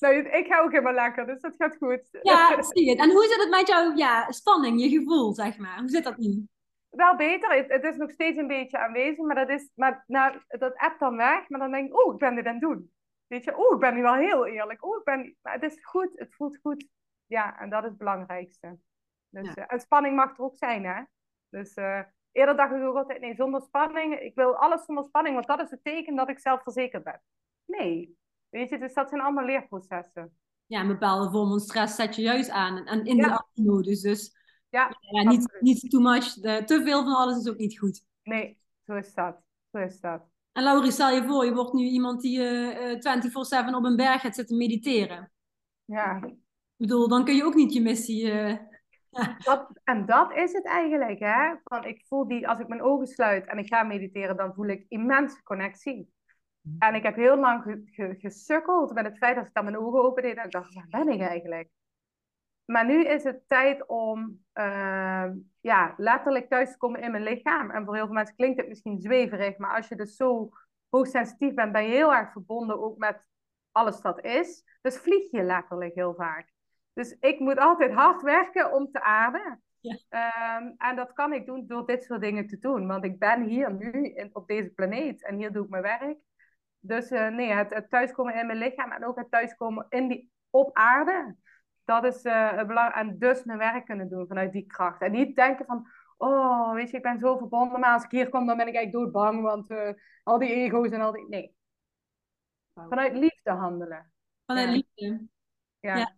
[0.00, 2.08] Nou, ik ga ook helemaal lekker, dus dat gaat goed.
[2.22, 2.98] Ja, zie het.
[2.98, 5.78] En hoe zit het met jouw ja, spanning, je gevoel, zeg maar?
[5.78, 6.46] Hoe zit dat nu?
[6.90, 7.56] Wel beter.
[7.56, 10.98] Het, het is nog steeds een beetje aanwezig, maar dat, is, maar, nou, dat app
[10.98, 11.48] dan weg.
[11.48, 12.90] Maar dan denk ik, oh, ik ben dit aan het doen.
[13.26, 14.84] Weet je, oh, ik ben nu wel heel eerlijk.
[14.84, 15.36] Oh, ik ben...
[15.42, 16.88] Maar het is goed, het voelt goed.
[17.26, 18.78] Ja, en dat is het belangrijkste.
[19.28, 19.62] Dus, ja.
[19.62, 21.02] uh, en spanning mag er ook zijn, hè?
[21.48, 22.00] Dus uh,
[22.32, 24.20] eerder dacht ik ook altijd, nee, zonder spanning.
[24.20, 27.22] Ik wil alles zonder spanning, want dat is het teken dat ik zelfverzekerd ben.
[27.64, 28.16] Nee.
[28.48, 30.38] Weet je, dus dat zijn allemaal leerprocessen.
[30.66, 32.86] Ja, een bepaalde vorm van stress zet je juist aan.
[32.86, 33.46] En in ja.
[33.52, 34.00] de modus.
[34.00, 34.36] Dus
[34.68, 36.32] ja, ja niet, niet too much.
[36.32, 38.04] De, te veel van alles is ook niet goed.
[38.22, 39.42] Nee, zo is dat.
[39.72, 40.22] Zo is dat.
[40.56, 43.96] En Laurie, stel je voor, je wordt nu iemand die uh, uh, 24-7 op een
[43.96, 45.32] berg gaat zitten mediteren.
[45.84, 46.16] Ja.
[46.22, 46.34] Ik
[46.76, 48.32] bedoel, dan kun je ook niet je missie...
[48.32, 48.56] Uh,
[49.48, 51.54] dat, en dat is het eigenlijk, hè.
[51.64, 54.66] Van, ik voel die, als ik mijn ogen sluit en ik ga mediteren, dan voel
[54.66, 56.12] ik immense connectie.
[56.78, 59.78] En ik heb heel lang ge, ge, gesukkeld met het feit dat ik dan mijn
[59.78, 61.68] ogen opende en ik dacht, waar ben ik eigenlijk?
[62.66, 65.24] Maar nu is het tijd om uh,
[65.60, 67.70] ja, letterlijk thuis te komen in mijn lichaam.
[67.70, 70.48] En voor heel veel mensen klinkt het misschien zweverig, maar als je dus zo
[70.88, 73.24] hoogsensitief bent, ben je heel erg verbonden ook met
[73.70, 74.64] alles dat is.
[74.80, 76.52] Dus vlieg je letterlijk heel vaak.
[76.92, 79.62] Dus ik moet altijd hard werken om te ademen.
[79.80, 80.58] Ja.
[80.58, 82.86] Um, en dat kan ik doen door dit soort dingen te doen.
[82.86, 86.18] Want ik ben hier nu in, op deze planeet en hier doe ik mijn werk.
[86.80, 90.30] Dus uh, nee, het, het, thuiskomen in mijn lichaam en ook het thuiskomen in die,
[90.50, 91.36] op aarde.
[91.86, 92.94] Dat is uh, belangrijk.
[92.94, 95.00] En dus mijn werk kunnen doen vanuit die kracht.
[95.00, 97.80] En niet denken van, oh, weet je, ik ben zo verbonden.
[97.80, 99.42] Maar als ik hier kom, dan ben ik eigenlijk doodbang.
[99.42, 99.90] Want uh,
[100.22, 101.28] al die ego's en al die...
[101.28, 101.54] Nee.
[102.74, 104.12] Vanuit liefde handelen.
[104.46, 105.26] Vanuit liefde.
[105.80, 105.96] Ja.
[105.96, 106.16] ja.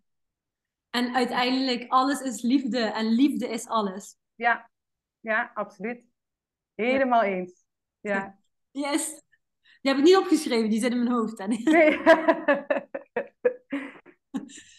[0.91, 2.79] En uiteindelijk, alles is liefde.
[2.79, 4.17] En liefde is alles.
[4.35, 4.71] Ja.
[5.21, 6.05] Ja, absoluut.
[6.75, 7.31] Helemaal ja.
[7.31, 7.65] eens.
[8.01, 8.37] Ja.
[8.71, 9.23] Yes.
[9.81, 11.47] Die heb ik niet opgeschreven, die zit in mijn hoofd.
[11.47, 11.63] Nee.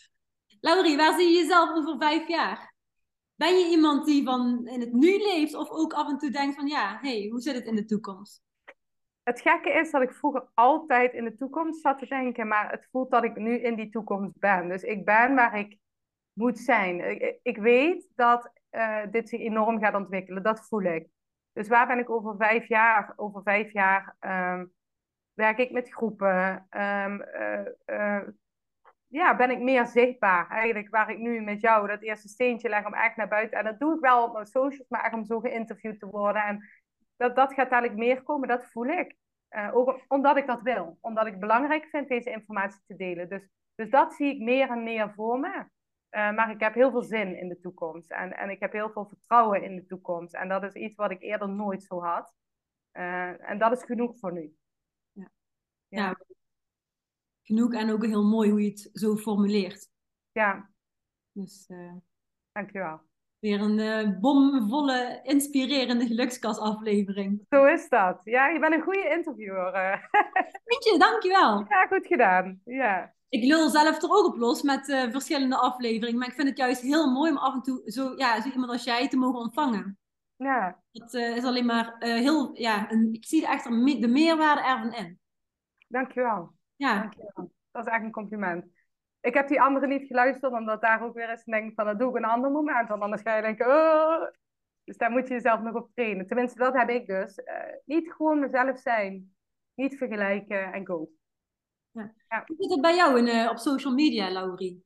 [0.61, 2.73] Laurie, waar zie je jezelf over vijf jaar?
[3.35, 6.55] Ben je iemand die van in het nu leeft of ook af en toe denkt
[6.55, 8.41] van ja, hey, hoe zit het in de toekomst?
[9.23, 12.87] Het gekke is dat ik vroeger altijd in de toekomst zat te denken, maar het
[12.91, 14.69] voelt dat ik nu in die toekomst ben.
[14.69, 15.77] Dus ik ben waar ik
[16.33, 17.21] moet zijn.
[17.41, 21.07] Ik, weet dat uh, dit zich enorm gaat ontwikkelen, dat voel ik.
[21.53, 23.13] Dus waar ben ik over vijf jaar?
[23.15, 24.73] Over vijf jaar um,
[25.33, 26.67] werk ik met groepen.
[26.71, 28.27] Um, uh, uh,
[29.09, 30.49] ja, ben ik meer zichtbaar.
[30.49, 33.57] Eigenlijk waar ik nu met jou dat eerste steentje leg om echt naar buiten.
[33.57, 36.43] En dat doe ik wel op mijn socials, maar echt om zo geïnterviewd te worden.
[36.43, 36.69] En
[37.17, 39.15] dat, dat gaat dadelijk meer komen, dat voel ik.
[39.49, 40.97] Uh, ook omdat ik dat wil.
[41.01, 43.29] Omdat ik belangrijk vind deze informatie te delen.
[43.29, 45.57] Dus, dus dat zie ik meer en meer voor me.
[45.57, 48.11] Uh, maar ik heb heel veel zin in de toekomst.
[48.11, 50.33] En, en ik heb heel veel vertrouwen in de toekomst.
[50.33, 52.35] En dat is iets wat ik eerder nooit zo had.
[52.93, 54.55] Uh, en dat is genoeg voor nu.
[55.11, 55.29] Ja.
[55.87, 56.07] ja.
[56.07, 56.15] ja
[57.49, 59.89] genoeg en ook heel mooi hoe je het zo formuleert.
[60.31, 60.69] Ja.
[61.31, 61.93] Dus, uh,
[62.51, 63.01] Dankjewel.
[63.39, 67.45] Weer een uh, bomvolle, inspirerende gelukskasaflevering.
[67.49, 68.21] Zo is dat.
[68.23, 69.71] Ja, je bent een goede interviewer.
[70.69, 71.65] Weet je, dankjewel.
[71.69, 72.61] Ja, goed gedaan.
[72.65, 73.13] Ja.
[73.29, 76.19] Ik lul zelf er ook op los met uh, verschillende afleveringen.
[76.19, 78.71] Maar ik vind het juist heel mooi om af en toe zo, ja, zo iemand
[78.71, 79.97] als jij te mogen ontvangen.
[80.35, 80.81] Ja.
[80.91, 85.19] Dat uh, is alleen maar heel, ja, een, ik zie echt de meerwaarde ervan in.
[85.87, 86.57] Dankjewel.
[86.79, 86.99] Ja.
[86.99, 87.51] Dankjewel.
[87.71, 88.65] Dat is echt een compliment.
[89.21, 92.09] Ik heb die andere niet geluisterd, omdat daar ook weer eens denk van, dat doe
[92.09, 92.87] ik een ander moment.
[92.87, 94.27] Want anders ga je denken, oh.
[94.83, 96.27] Dus daar moet je jezelf nog op trainen.
[96.27, 97.37] Tenminste, dat heb ik dus.
[97.37, 99.35] Uh, niet gewoon mezelf zijn.
[99.75, 101.09] Niet vergelijken en go.
[101.91, 102.13] Ja.
[102.29, 102.43] Ja.
[102.45, 104.85] Hoe zit het bij jou in, uh, op social media, Laurie?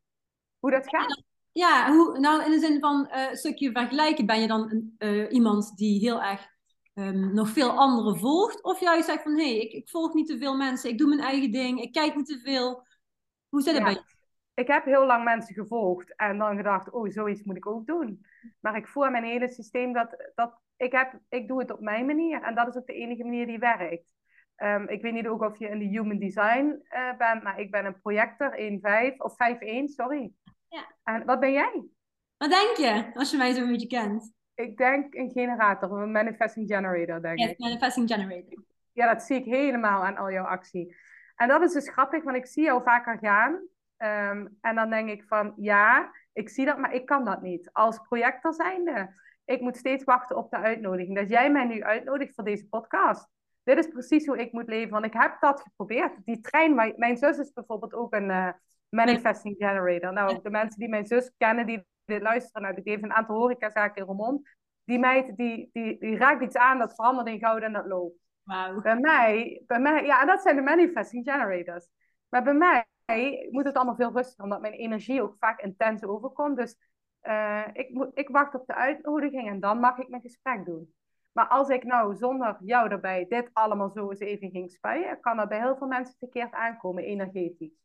[0.60, 1.24] Hoe dat gaat?
[1.52, 4.26] Ja, hoe, nou in de zin van uh, een stukje vergelijken.
[4.26, 4.92] Ben je dan
[5.30, 6.53] iemand die heel erg
[6.94, 8.64] um, nog veel anderen volgt?
[8.64, 11.08] Of juist zegt van, hé, hey, ik, ik, volg niet te veel mensen, ik doe
[11.08, 12.88] mijn eigen ding, ik kijk niet te veel.
[13.50, 14.12] Hoe zit het bij je?
[14.54, 18.26] Ik heb heel lang mensen gevolgd en dan gedacht, oh, zoiets moet ik ook doen.
[18.60, 22.06] Maar ik voel mijn hele systeem dat, dat ik, heb, ik doe het op mijn
[22.06, 22.42] manier.
[22.42, 24.14] En dat is ook de enige manier die werkt.
[24.58, 27.72] Um, ik weet niet ook of je in de human design uh, bent, maar ik
[27.72, 28.58] ben een projector
[29.12, 30.32] 1.5 of 5.1, sorry.
[30.68, 30.96] Ja.
[31.04, 31.84] En wat ben jij?
[32.38, 34.34] Wat denk je, als je mij zo'n beetje kent?
[34.56, 37.60] Ik denk een generator, een manifesting generator, denk Yes, ik.
[37.60, 38.64] manifesting generator.
[38.92, 40.96] Ja, dat zie ik helemaal aan al jouw actie.
[41.36, 43.68] En dat is dus grappig, want ik zie jou vaker gaan.
[43.98, 47.70] Ehm, en dan denk ik van, ja, ik zie dat, maar ik kan dat niet.
[47.72, 49.14] Als projector zijnde,
[49.46, 51.16] ik moet steeds wachten op de uitnodiging.
[51.18, 53.28] Dat jij mij nu uitnodigt voor deze podcast.
[53.64, 56.14] Dit is precies hoe ik moet leven, want ik heb dat geprobeerd.
[56.26, 58.50] Die trein, waar- mijn zus is bijvoorbeeld ook een eh,
[58.90, 60.14] manifesting generator.
[60.14, 63.96] Nou, de mensen die mijn zus kennen, die luisteren, nou, die heeft een aantal horecazaken
[63.96, 64.50] in Roermond.
[64.84, 68.18] Die meid, die, die, die raakt iets aan, dat verandert in goud en dat loopt.
[68.82, 71.88] Bij mij, bij mij, ja, en dat zijn de manifesting generators.
[72.30, 76.58] Maar bij mij moet het allemaal veel rustiger, omdat mijn energie ook vaak intens overkomt.
[76.58, 76.78] Dus
[77.20, 80.94] eh, ik, moet, ik wacht op de uitnodiging en dan mag ik mijn gesprek doen.
[81.32, 85.38] Maar als ik nou zonder jou erbij dit allemaal zo eens even ging spuien, kan
[85.38, 87.82] dat bij heel veel mensen verkeerd aankomen, energetisch.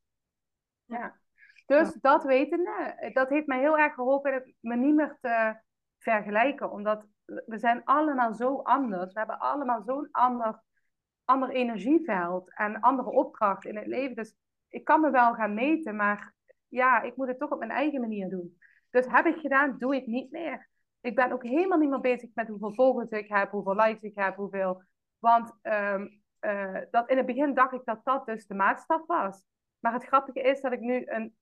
[0.84, 1.20] Ja.
[1.68, 5.56] Dus dat wetende, dat heeft mij heel erg geholpen me niet meer te
[5.98, 6.70] vergelijken.
[6.70, 9.12] Omdat we zijn allemaal zo anders.
[9.12, 10.62] We hebben allemaal zo'n ander,
[11.24, 14.16] ander energieveld en andere opdracht in het leven.
[14.16, 14.34] Dus
[14.68, 16.34] ik kan me wel gaan meten, maar
[16.68, 18.58] ja, ik moet het toch op mijn eigen manier doen.
[18.90, 20.68] Dus heb ik gedaan, doe ik niet meer.
[21.00, 24.18] Ik ben ook helemaal niet meer bezig met hoeveel volgers ik heb, hoeveel likes ik
[24.18, 24.82] heb, hoeveel.
[25.18, 29.44] Want um, uh, dat in het begin dacht ik dat dat dus de maatstaf was.
[29.78, 31.36] Maar het grappige is dat ik nu een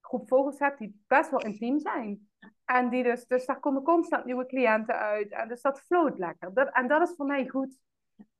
[0.00, 2.28] groep volgers heb die best wel intiem zijn.
[2.64, 5.30] En die dus, dus daar komen constant nieuwe cliënten uit.
[5.30, 6.54] En dus dat floot lekker.
[6.54, 7.78] Dat, en dat is voor mij goed.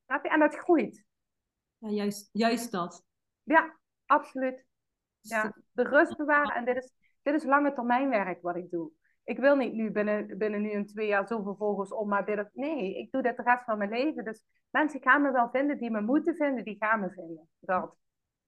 [0.05, 1.05] En dat groeit.
[1.77, 3.05] Ja, juist, juist dat.
[3.43, 4.65] Ja, absoluut.
[5.19, 6.55] Ja, de rust bewaren.
[6.55, 8.91] En dit is, dit is lange termijn werk wat ik doe.
[9.23, 12.39] Ik wil niet nu binnen, binnen nu een twee jaar zoveel volgers om, maar dit
[12.39, 14.23] of, nee, ik doe dit de rest van mijn leven.
[14.23, 17.49] Dus mensen gaan me wel vinden die me moeten vinden, die gaan me vinden.
[17.59, 17.95] Dat.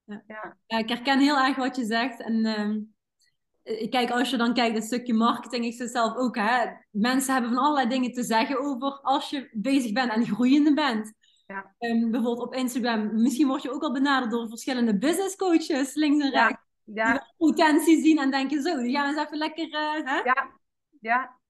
[0.03, 0.23] Ja.
[0.65, 0.77] Ja.
[0.77, 2.21] ik herken heel erg wat je zegt.
[2.21, 2.87] En ik
[3.89, 7.63] kijk, als je dan kijkt, een stukje marketing, ik zelf ook, hè, mensen hebben van
[7.63, 11.13] allerlei dingen te zeggen over als je bezig bent en groeiende bent.
[11.47, 11.75] Ja.
[11.79, 16.23] Um, bijvoorbeeld op Instagram, misschien word je ook al benaderd door verschillende business coaches, links
[16.23, 16.61] en rechts.
[16.83, 17.11] Ja.
[17.11, 19.67] Die potentie zien en denken, zo, die gaan eens even lekker.
[19.67, 20.17] Uh, hè?
[20.17, 20.51] Ja.
[20.99, 21.41] ja.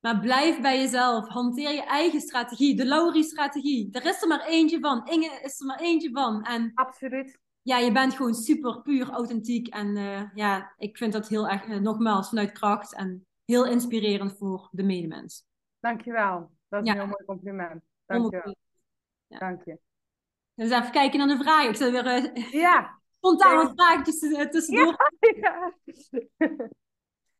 [0.00, 1.28] Maar blijf bij jezelf.
[1.28, 2.76] Hanteer je eigen strategie.
[2.76, 3.88] De Laurie-strategie.
[3.92, 5.06] Er is er maar eentje van.
[5.06, 6.44] Inge is er maar eentje van.
[6.44, 7.38] En Absoluut.
[7.62, 9.68] Ja, je bent gewoon super puur authentiek.
[9.68, 12.94] En uh, ja, ik vind dat heel erg, uh, nogmaals, vanuit kracht.
[12.94, 15.46] En heel inspirerend voor de medemens.
[15.80, 16.50] Dankjewel.
[16.68, 16.92] Dat is Ja.
[16.94, 17.82] een heel mooi compliment.
[18.06, 18.56] Dankjewel.
[19.26, 19.38] Ja.
[19.38, 19.78] Dank je.
[20.54, 21.68] Dus even kijken naar de vragen.
[21.68, 22.98] Ik zal weer uh, Ja.
[23.16, 23.62] spontaan Ja.
[23.62, 24.18] wat vraagjes
[24.50, 24.96] tussendoor.
[25.40, 25.72] ja.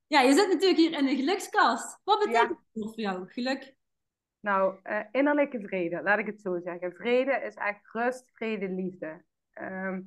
[0.06, 1.98] Ja, je zit natuurlijk hier in de gelukskast.
[2.04, 3.74] Wat betekent dat voor jou, geluk?
[4.40, 6.92] Nou, eh, innerlijke vrede, laat ik het zo zeggen.
[6.92, 9.24] Vrede is echt rust, vrede, liefde.
[9.52, 10.00] Ehm,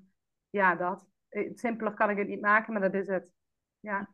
[0.50, 1.08] ja, dat.
[1.30, 3.28] Eh, Simpeler kan ik het niet maken, maar dat is het.
[3.80, 4.10] Ja.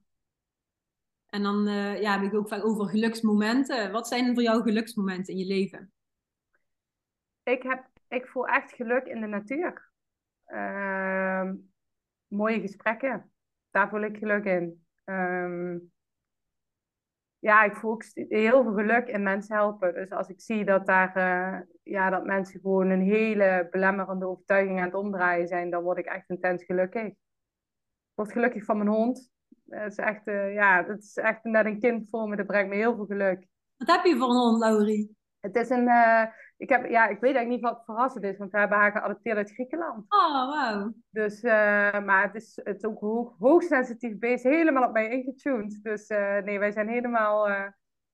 [1.26, 3.92] En dan eh, ja, heb ik ook vaak over geluksmomenten.
[3.92, 5.92] Wat zijn voor jou geluksmomenten in je leven?
[7.44, 9.92] Ik, heb, ik voel echt geluk in de natuur.
[10.46, 11.56] Ehm,
[12.28, 13.32] mooie gesprekken,
[13.70, 14.86] daar voel ik geluk in.
[15.04, 15.78] Ehm,
[17.42, 19.94] ja, ik voel ook heel veel geluk in mensen helpen.
[19.94, 24.80] Dus als ik zie dat daar eh, ja, dat mensen gewoon een hele belemmerende overtuiging
[24.80, 27.04] aan het omdraaien zijn, dan word ik echt intens gelukkig.
[27.04, 27.18] Ik
[28.14, 29.32] word gelukkig van mijn hond.
[29.70, 32.36] Het is echt, eh, ja, het is echt net een kind voor me.
[32.36, 33.48] Dat brengt me heel veel geluk.
[33.78, 35.18] Wat heb je voor een hond, Laurie?
[35.40, 36.24] Het is een, eh,
[36.62, 39.38] ik, heb, ja, ik weet eigenlijk niet wat verrassend is, want we hebben haar geadopteerd
[39.38, 40.06] uit Griekenland.
[40.10, 40.94] Oh, wauw.
[41.10, 45.84] Dus, eh, maar het is, het is ook hoog, hoogsensitief beest, helemaal op mij ingetuned.
[45.84, 47.68] Dus eh, nee, wij zijn helemaal, eh,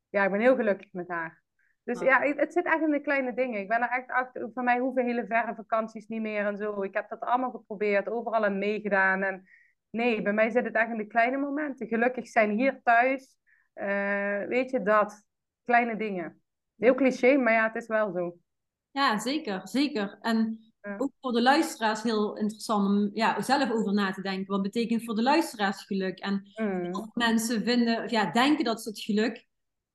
[0.10, 1.44] ja, ik ben heel gelukkig met haar.
[1.84, 2.06] Dus Ah.
[2.06, 3.60] ja, het, het zit echt in de kleine dingen.
[3.60, 6.82] Ik ben er echt achter, van mij hoeven hele verre vakanties niet meer en zo.
[6.82, 9.24] Ik heb dat allemaal geprobeerd, overal aan meegedaan.
[9.24, 9.44] En
[9.90, 11.88] nee, bij mij zit het echt in de kleine momenten.
[11.88, 13.38] Gelukkig zijn hier thuis,
[14.48, 15.26] weet je dat,
[15.66, 16.42] kleine dingen.
[16.78, 18.38] Heel cliché, maar ja, het is wel zo.
[18.92, 20.18] Ja, zeker, zeker.
[20.22, 20.96] En Ja.
[20.98, 24.46] ook voor de luisteraars heel interessant om ja, zelf over na te denken.
[24.48, 26.20] Wat betekent voor de luisteraars geluk?
[26.20, 27.12] En Mm.
[27.14, 29.46] mensen vinden, of ja, denken dat ze het geluk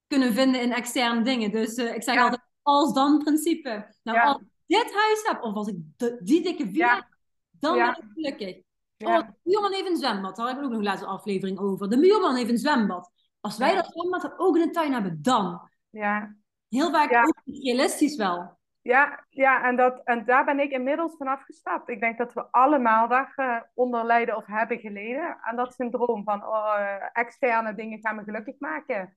[0.06, 1.50] kunnen vinden in externe dingen.
[1.50, 2.22] Dus eh, ik zeg Ja.
[2.22, 3.94] altijd, als dan principe.
[4.02, 4.24] Nou, Ja.
[4.24, 7.06] als ik dit huis heb, of als ik de- die dikke villa heb,
[7.50, 8.56] dan ben ik gelukkig.
[8.98, 10.36] Oh, de buurman heeft een zwembad.
[10.36, 11.90] Daar hebben we ook nog laatst een aflevering over.
[11.90, 13.10] De buurman heeft een zwembad.
[13.40, 15.70] Als wij dat zwembad ook in de tuin hebben, dan.
[15.90, 16.36] Ja.
[16.72, 17.22] Heel vaak Ja.
[17.22, 18.58] ook realistisch wel.
[18.82, 21.88] Ja, ja en, dat, en daar ben ik inmiddels vanaf gestapt.
[21.88, 25.38] Ik denk dat we allemaal daaronder lijden of hebben geleden.
[25.42, 29.16] Aan dat syndroom van oh, eh, externe dingen gaan me gelukkig maken.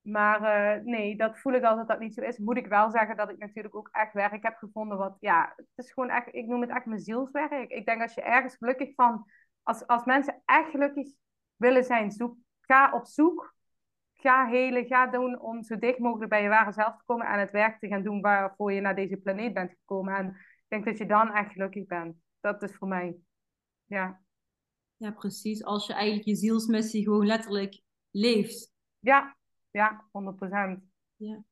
[0.00, 2.38] Maar eh, nee, dat voel ik altijd dat niet zo is.
[2.38, 4.98] Moet ik wel zeggen dat ik natuurlijk ook echt werk heb gevonden.
[4.98, 7.70] Wat, ja, het is gewoon echt, ik noem het echt mijn zielswerk.
[7.70, 9.26] Ik denk als je ergens gelukkig van,
[9.62, 11.08] als, als mensen echt gelukkig
[11.56, 13.54] willen zijn, zoek, ga op zoek.
[14.20, 17.40] Ga helen, ga doen om zo dicht mogelijk bij je ware zelf te komen en
[17.40, 20.14] het werk te gaan doen waarvoor je naar deze planeet bent gekomen.
[20.14, 22.16] En ik denk dat je dan echt gelukkig bent.
[22.40, 23.16] Dat is voor mij.
[23.84, 24.20] Ja.
[24.96, 25.64] Ja, precies.
[25.64, 28.72] Als je eigenlijk je zielsmissie gewoon letterlijk leeft.
[28.98, 29.36] Ja,
[29.70, 30.82] ja, 100%.
[31.16, 31.42] Ja.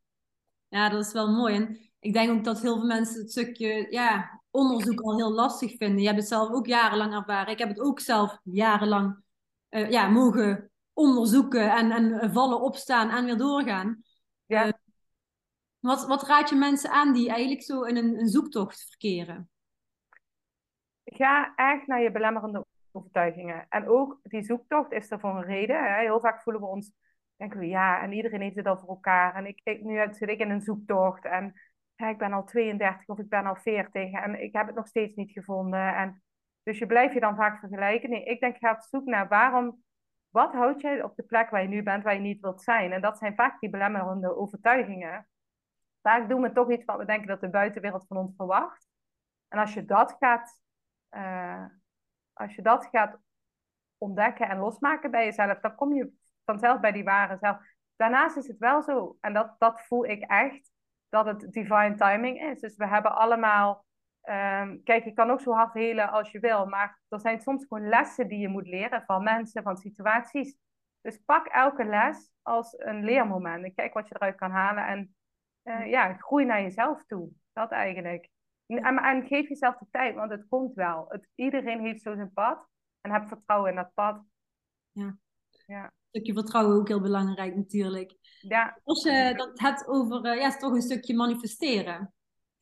[0.69, 1.55] ja, dat is wel mooi.
[1.55, 5.77] En ik denk ook dat heel veel mensen het stukje ja, onderzoek al heel lastig
[5.77, 6.01] vinden.
[6.01, 7.53] Je hebt het zelf ook jarenlang ervaren.
[7.53, 9.23] Ik heb het ook zelf jarenlang
[9.71, 14.03] uh, ja, mogen onderzoeken en, en vallen, opstaan en weer doorgaan.
[14.47, 14.67] Ja.
[14.67, 14.73] Uh,
[15.79, 19.51] wat, wat raad je mensen aan die eigenlijk zo in een, een zoektocht verkeren?
[21.05, 23.67] Ga echt naar je belemmerende overtuigingen.
[23.69, 25.85] En ook die zoektocht is er voor een reden.
[25.85, 26.01] Hè?
[26.01, 26.93] Heel vaak voelen we ons,
[27.37, 29.35] denken we ja, en iedereen heeft het al voor elkaar.
[29.35, 31.55] En ik, ik, nu zit ik in een zoektocht en
[31.95, 34.87] ja, ik ben al 32 of ik ben al 40 en ik heb het nog
[34.87, 35.95] steeds niet gevonden.
[35.95, 36.23] En,
[36.63, 38.11] dus je blijft je dan vaak vergelijken.
[38.11, 39.83] Nee, ik denk ga op zoek naar waarom,
[40.31, 42.93] wat houdt jij op de plek waar je nu bent, waar je niet wilt zijn.
[42.93, 45.29] En dat zijn vaak die belemmerende overtuigingen.
[46.03, 48.89] Vaak doen we toch iets wat we denken dat de buitenwereld van ons verwacht.
[49.49, 50.61] En als je dat gaat,
[51.11, 51.65] uh,
[52.33, 53.19] als je dat gaat
[53.99, 56.13] ontdekken en losmaken bij jezelf, dan kom je
[56.45, 57.59] vanzelf bij die ware zelf.
[57.97, 60.73] Daarnaast is het wel zo, en dat, dat voel ik echt,
[61.09, 62.61] dat het divine timing is.
[62.61, 63.87] Dus we hebben allemaal.
[64.29, 67.67] Um, kijk, je kan ook zo hard helen als je wil, maar er zijn soms
[67.67, 70.57] gewoon lessen die je moet leren van mensen, van situaties.
[71.01, 74.87] Dus pak elke les als een leermoment en kijk wat je eruit kan halen.
[74.87, 75.15] En
[75.65, 77.31] uh, ja, groei naar jezelf toe.
[77.53, 78.29] Dat eigenlijk.
[78.67, 81.05] En, en, geef jezelf de tijd, want het komt wel.
[81.09, 82.67] Het, iedereen heeft zo zijn pad.
[83.01, 84.23] En heb vertrouwen in dat pad.
[84.93, 85.17] Ja.
[85.67, 85.85] ja.
[85.85, 88.17] Een stukje vertrouwen ook heel belangrijk natuurlijk.
[88.41, 88.81] Ja.
[88.85, 92.15] Als je dat hebt over, uh, ja, toch een stukje manifesteren.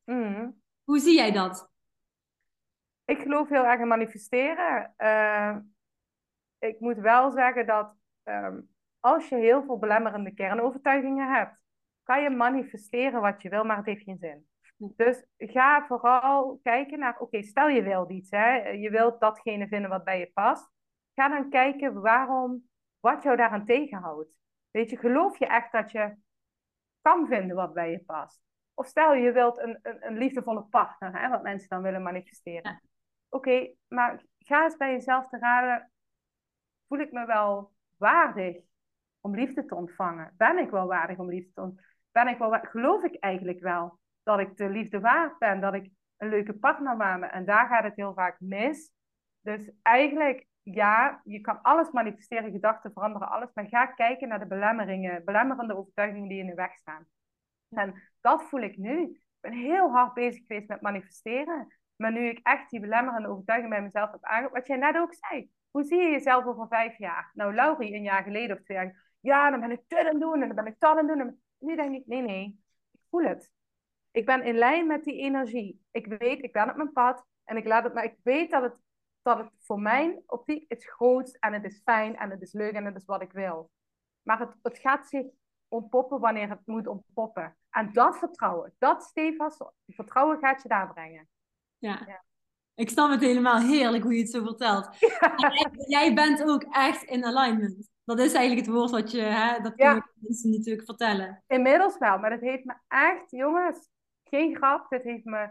[0.05, 0.65] Mm.
[0.87, 1.71] Hoe zie jij dat?
[3.05, 4.95] Ik geloof heel erg in manifesteren.
[4.99, 5.57] Uh,
[6.59, 8.69] ik moet wel zeggen dat um,
[9.01, 11.59] als je heel veel belemmerende kernovertuigingen hebt,
[12.03, 14.47] kan je manifesteren wat je wil, maar het heeft geen zin.
[14.97, 19.91] Dus ga vooral kijken naar, oké, stel je wilt iets, hè, je wilt datgene vinden
[19.91, 20.71] wat bij je past.
[21.15, 22.69] Ga dan kijken waarom,
[23.01, 24.37] wat jou daaraan tegenhoudt.
[24.71, 26.17] Weet je, geloof je echt dat je
[27.01, 28.41] kan vinden wat bij je past?
[28.79, 32.83] Of stel je wilt een, een, een liefdevolle partner, hè, wat mensen dan willen manifesteren.
[33.29, 35.91] Oké, maar ga eens bij jezelf te raden,
[36.89, 38.57] voel ik me wel waardig
[39.21, 40.35] om liefde te ontvangen?
[40.37, 41.95] Ben ik wel waardig om liefde te ontvangen?
[42.13, 45.91] Ben ik wel, geloof ik eigenlijk wel dat ik de liefde waard ben, dat ik
[46.17, 47.33] een leuke partner ben.
[47.33, 48.91] En daar gaat het heel vaak mis.
[49.41, 53.51] Dus eigenlijk, ja, je kan alles manifesteren, gedachten veranderen, alles.
[53.55, 57.07] Maar ga kijken naar de belemmeringen, belemmerende overtuigingen die in de weg staan.
[57.71, 59.03] En dat voel ik nu.
[59.03, 61.77] Ik ben heel hard bezig geweest met manifesteren.
[61.97, 65.15] Maar nu ik echt die belemmerende overtuiging bij mezelf heb aangepakt, wat jij net ook
[65.15, 65.51] zei.
[65.71, 67.31] Hoe zie je jezelf over vijf jaar?
[67.35, 69.15] Nou, Laurie, een jaar geleden of twee jaar.
[69.21, 71.07] Ja, dan ben ik dit aan het doen en dan ben ik dat aan het
[71.07, 71.21] doen.
[71.21, 72.61] En nu denk ik, nee, nee,
[72.93, 73.53] ik voel het.
[74.11, 75.85] Ik ben in lijn met die energie.
[75.91, 78.63] Ik weet, ik ben op mijn pad en ik laat het, maar ik weet dat
[78.63, 78.81] het,
[79.23, 82.73] dat het voor mijn optiek is groot en het is fijn en het is leuk
[82.73, 83.71] en het is wat ik wil.
[84.23, 85.27] Maar het, het gaat zich
[85.69, 87.57] ontpoppen wanneer het moet ontpoppen.
[87.71, 91.29] En dat vertrouwen, dat stevast, vertrouwen gaat je daar brengen.
[91.79, 92.03] Ja.
[92.07, 92.25] ja.
[92.75, 94.89] Ik snap het helemaal heerlijk hoe je het zo vertelt.
[95.37, 97.91] Jij, jij, bent ook echt in alignment.
[98.05, 101.43] Dat is eigenlijk het woord wat je, hè, dat kun je mensen natuurlijk vertellen.
[101.47, 103.89] Inmiddels wel, maar dat heeft me echt, jongens,
[104.25, 105.51] geen grap, dit heeft me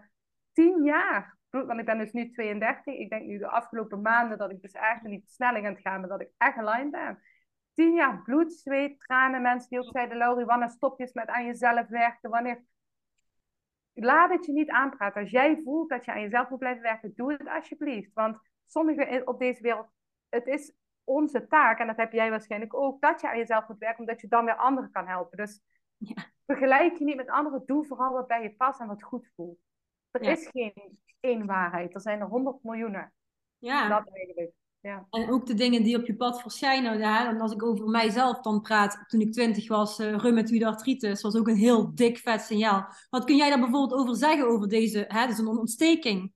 [0.53, 1.37] tien jaar.
[1.49, 2.93] Want ik ben dus nu 32.
[2.93, 5.81] Ik denk nu de afgelopen maanden dat ik dus echt in die versnelling aan het
[5.81, 7.19] gaan ben, dat ik echt aligned ben.
[7.75, 9.41] Tien jaar bloed, zweet, tranen.
[9.41, 12.29] Mensen die ook zeiden, Laurie, wanneer stop je met aan jezelf werken?
[12.29, 12.63] Wanneer...
[13.93, 15.21] Laat het je niet aanpraten.
[15.21, 18.13] Als jij voelt dat je aan jezelf moet blijven werken, doe het alsjeblieft.
[18.13, 19.87] Want sommigen op deze wereld,
[20.29, 20.73] het is
[21.03, 24.21] onze taak, en dat heb jij waarschijnlijk ook, dat je aan jezelf moet werken, omdat
[24.21, 25.37] je dan weer anderen kan helpen.
[25.37, 25.61] Dus
[25.97, 26.25] ja.
[26.45, 29.59] vergelijk je niet met anderen, doe vooral wat bij je past en wat goed voelt.
[30.11, 33.13] Er is geen één waarheid, er zijn er honderd miljoenen.
[33.57, 33.89] Ja.
[33.89, 34.53] Dat eigenlijk.
[34.85, 35.07] Ja.
[35.09, 36.97] En ook de dingen die op je pad verschijnen.
[36.97, 41.21] Ja, en als ik over mijzelf dan praat, toen ik twintig was, uh, rheumatoïde artritis,
[41.21, 42.87] was ook een heel dik vet signaal.
[43.09, 46.33] Wat kun jij daar bijvoorbeeld over zeggen over deze, hè, dus een ontsteking?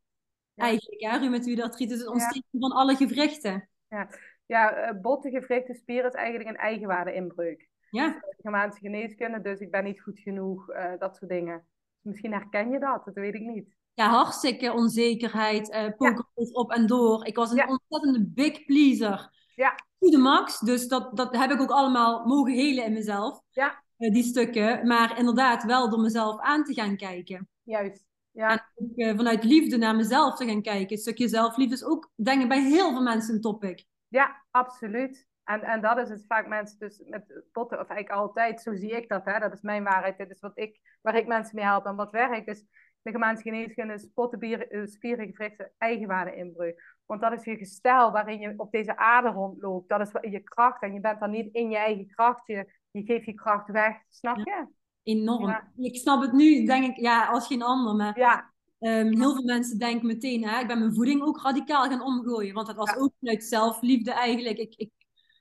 [0.53, 0.63] Ja.
[0.63, 3.69] Eigenlijk, rheumatoïde artritis is een ontsteking van alle gewrichten.
[3.87, 4.09] Ja,
[4.45, 7.69] ja uh, botten, gewrichten, spieren is eigenlijk een eigenwaarde inbreuk.
[7.89, 8.23] Ja.
[8.37, 11.65] Germaanse geneeskunde, dus ik ben niet goed genoeg, uh, dat soort dingen.
[12.01, 13.77] Dus misschien herken je dat, dat weet ik niet.
[13.99, 16.25] Ja, hartstikke onzekerheid, uh, ja.
[16.51, 17.25] op en door.
[17.25, 19.29] Ik was een ontzettende big pleaser.
[19.55, 19.75] Ja.
[19.99, 23.41] To de max, dus dat, dat heb ik ook allemaal mogen helen in mezelf.
[23.49, 23.83] Ja.
[23.97, 27.49] Uh, die stukken, maar inderdaad wel door mezelf aan te gaan kijken.
[27.63, 28.05] Juist.
[28.31, 28.49] Ja.
[28.49, 30.91] En ook, uh, vanuit liefde naar mezelf te gaan kijken.
[30.91, 33.85] Een stukje zelfliefde is ook, denk ik, bij heel veel mensen een topic.
[34.07, 35.27] Ja, absoluut.
[35.43, 38.91] En, en dat is het vaak mensen dus met potten, of eigenlijk altijd, zo zie
[38.91, 41.65] ik dat, hè, dat is mijn waarheid, dit is wat ik, waar ik mensen mee
[41.65, 42.45] help en wat werkt.
[42.45, 42.63] Dus
[43.01, 46.97] de gemaanse geneeskunde is potten, bier, spieren, gewrichten, eigenwaarde inbreuk.
[47.05, 49.89] Want dat is je gestel waarin je op deze aarde rondloopt.
[49.89, 52.47] Dat is je kracht en je bent dan niet in je eigen kracht.
[52.47, 54.77] Je, je geeft je kracht weg, snap je?
[55.09, 55.61] enorm.
[55.77, 57.95] Ik snap het nu, denk ik, ja, als geen ander.
[57.95, 58.53] Maar ja.
[58.79, 62.53] Um, heel veel mensen denken meteen, hè, ik ben mijn voeding ook radicaal gaan omgooien.
[62.53, 64.57] Want dat was ook vanuit zelfliefde eigenlijk.
[64.57, 64.91] Ik, ik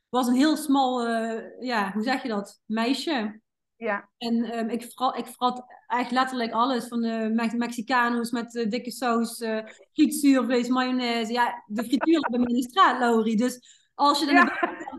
[0.09, 3.41] was een heel smal, uh, ja, hoe zeg je dat, meisje.
[3.77, 4.09] Ja.
[4.19, 6.89] En um, ik, vrat, ik vrat echt letterlijk alles.
[6.89, 9.61] Van de Me Mexicanos met uh, dikke saus, uh,
[9.93, 11.33] frietzuurvlees, mayonaise.
[11.33, 13.37] Ja, de frituur bij in de straat, Laurie.
[13.37, 13.61] Dus
[13.95, 14.53] als je ja.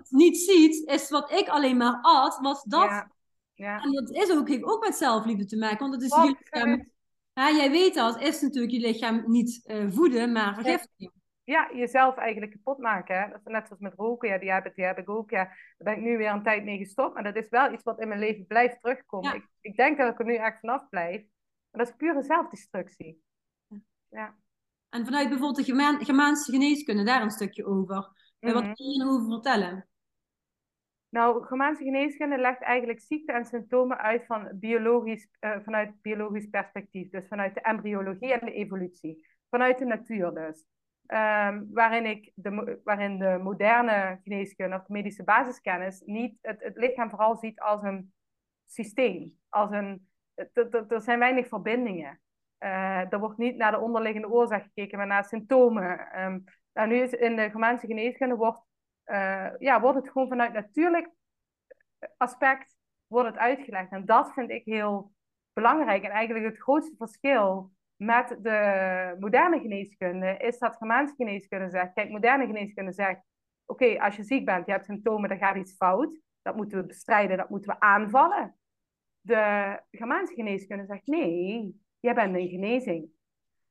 [0.10, 2.90] niet ziet, is wat ik alleen maar at, was dat.
[2.90, 3.12] Ja.
[3.54, 3.82] Ja.
[3.84, 5.90] En dat is ook, heeft ook met zelfliefde te maken.
[5.90, 6.92] Want het is je lichaam.
[7.34, 11.19] Ja, jij weet dat, is natuurlijk je lichaam niet uh, voeden, maar vergiftigen.
[11.50, 13.20] Ja, jezelf eigenlijk kapot maken.
[13.20, 13.30] Hè?
[13.30, 14.30] Dat is net zoals met roken.
[14.30, 15.30] Ja, die heb, die heb ik ook.
[15.30, 17.14] Ja, daar ben ik nu weer een tijd mee gestopt.
[17.14, 19.36] Maar dat is wel iets wat in mijn leven blijft terugkomen.
[19.36, 21.22] Ik, ik denk dat ik er nu echt vanaf blijf.
[21.70, 23.24] Maar dat is pure zelfdestructie.
[24.10, 24.36] Ja.
[24.90, 27.96] En vanuit bijvoorbeeld de Germaanse geneeskunde, daar een stukje over.
[27.96, 28.54] Mm -hmm.
[28.54, 29.90] Wat kun je erover vertellen?
[31.10, 37.10] Nou, Germaanse geneeskunde legt eigenlijk ziekte en symptomen uit van biologisch, uh, vanuit biologisch perspectief.
[37.10, 39.28] Dus vanuit de embryologie en de evolutie.
[39.50, 40.66] Vanuit de natuur dus.
[41.14, 47.10] Um, waarin, ik de, waarin de moderne geneeskunde of medische basiskennis niet het, het lichaam
[47.10, 48.14] vooral ziet als een
[48.66, 49.38] systeem.
[49.50, 50.10] Als een,
[50.90, 52.22] er zijn weinig verbindingen.
[52.60, 56.20] Uh, er wordt niet naar de onderliggende oorzaak gekeken, maar naar symptomen.
[56.24, 56.44] Um,
[56.74, 58.68] nou, nu is in de Germaanse geneeskunde wordt
[59.06, 61.10] uh, ja, wordt het gewoon vanuit natuurlijk
[62.18, 63.92] aspect wordt het uitgelegd.
[63.92, 65.14] En dat vind ik heel
[65.54, 66.04] belangrijk.
[66.04, 72.10] En eigenlijk het grootste verschil met de moderne geneeskunde is dat Germaanse geneeskunde zegt, kijk,
[72.10, 73.22] moderne geneeskunde zegt,
[73.66, 76.20] oké, als je ziek bent, je hebt symptomen, dan gaat iets fout.
[76.42, 78.56] Dat moeten we bestrijden, dat moeten we aanvallen.
[79.22, 83.10] De Germaanse geneeskunde zegt, nee, jij bent een genezing.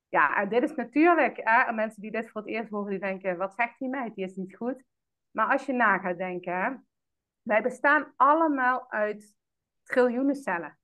[0.09, 3.37] Ja, en dit is natuurlijk, hè, mensen die dit voor het eerst horen, die denken,
[3.37, 4.83] wat zegt die meid, die is niet goed.
[5.31, 6.87] Maar als je na gaat denken,
[7.43, 9.37] wij bestaan allemaal uit
[9.83, 10.79] triljoenen cellen.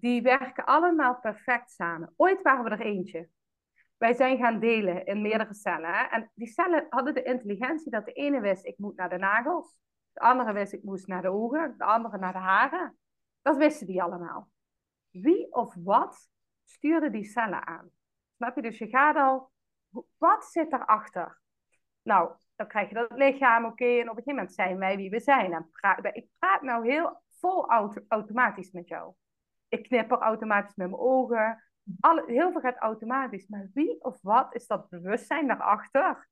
[0.00, 2.12] Die werken allemaal perfect samen.
[2.16, 3.28] Ooit waren we er eentje.
[3.96, 6.10] Wij zijn gaan delen in meerdere cellen.
[6.10, 9.76] En die cellen hadden de intelligentie dat de ene wist, ik moet naar de nagels.
[10.12, 11.74] De andere wist, ik moest naar de ogen.
[11.78, 12.98] De andere naar de haren.
[13.42, 14.50] Dat wisten die allemaal.
[15.10, 16.30] Wie of wat
[16.64, 17.90] stuurde die cellen aan?
[18.36, 18.62] Snap je?
[18.62, 19.50] Dus je gaat al,
[20.18, 21.40] wat zit erachter?
[22.02, 25.10] Nou, dan krijg je dat lichaam, oké, en op een gegeven moment zijn wij wie
[25.10, 25.52] we zijn.
[25.52, 25.70] En
[26.12, 29.14] ik praat nou heel vol auto automatisch met jou.
[29.68, 31.62] Ik knipper automatisch met mijn ogen.
[32.00, 33.46] Alle, heel veel gaat automatisch.
[33.46, 36.28] Maar wie of wat is dat bewustzijn daarachter?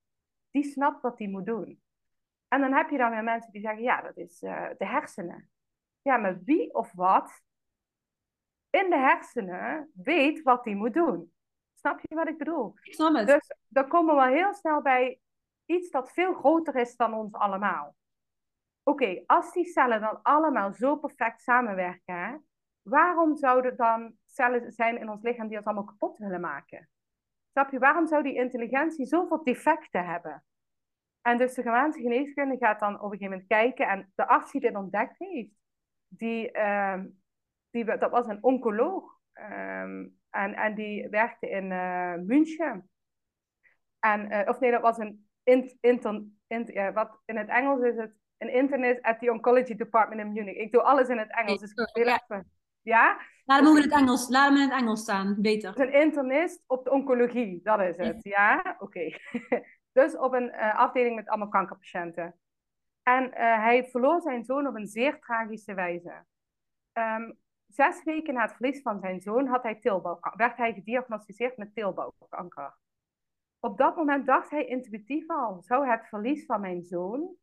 [0.51, 1.80] Die snapt wat die moet doen.
[2.49, 5.51] En dan heb je dan weer mensen die zeggen, ja, dat is uh, de hersenen.
[6.03, 7.43] Ja, maar wie of wat
[8.70, 11.32] in de hersenen weet wat die moet doen?
[11.74, 12.74] Snap je wat ik bedoel?
[12.82, 13.26] Ik snap het.
[13.26, 15.20] Dus dan komen we heel snel bij
[15.64, 17.97] iets dat veel groter is dan ons allemaal.
[18.82, 22.47] Oké, als die cellen dan allemaal zo perfect samenwerken,
[22.89, 26.89] waarom zouden dan cellen zijn in ons lichaam die ons allemaal kapot willen maken?
[27.51, 30.45] Snap je, waarom zou die intelligentie zoveel defecten hebben?
[31.22, 34.53] En dus de Germaanse geneeskunde gaat dan op een gegeven moment kijken en de arts
[34.53, 35.55] die dit ontdekt heeft,
[36.09, 37.01] die, uh,
[37.70, 42.91] die, dat was een oncoloog um, en, en die werkte in uh, München.
[43.99, 47.97] En, uh, of nee, dat was een in, in, ja, wat in het Engels is
[47.97, 50.57] het een internist at the Oncology Department in Munich.
[50.57, 52.56] Ik doe alles in het Engels, dus ik wil even.
[52.87, 53.20] Ja?
[53.45, 55.80] Laat hem, in het Engels, laat hem in het Engels staan, beter.
[55.80, 58.18] Een internist op de oncologie, dat is het.
[58.22, 59.11] Ja, oké.
[59.93, 62.34] dus op een uh, afdeling met allemaal kankerpatiënten.
[63.03, 66.24] En uh, hij verloor zijn zoon op een zeer tragische wijze.
[66.93, 69.78] Um, zes weken na het verlies van zijn zoon had hij
[70.37, 72.74] werd hij gediagnosticeerd met tilbouwkanker.
[73.61, 77.34] Op dat moment dacht hij intuïtief al, zou het verlies van mijn zoon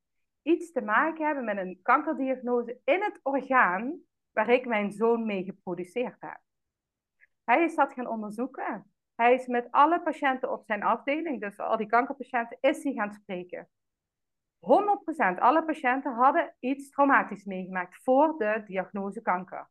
[0.41, 4.01] iets te maken hebben met een kankerdiagnose in het orgaan
[4.33, 6.39] waar ik mijn zoon mee geproduceerd heb.
[7.43, 8.93] Hij is dat gaan onderzoeken.
[9.15, 13.13] Hij is met alle patiënten op zijn afdeling, dus al die kankerpatiënten, is hij gaan
[13.13, 13.69] spreken.
[14.59, 19.69] 100% alle patiënten hadden iets traumatisch meegemaakt voor de diagnose kanker.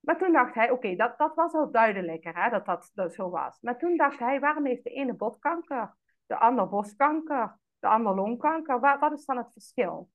[0.00, 3.30] Maar toen dacht hij, oké, dat, dat was al duidelijker, hè, dat, dat dat zo
[3.30, 3.60] was.
[3.60, 5.94] Maar toen dacht hij, waarom heeft de ene botkanker,
[6.26, 8.80] de ander borstkanker, de ander longkanker?
[8.80, 10.10] Wat, wat is dan het verschil?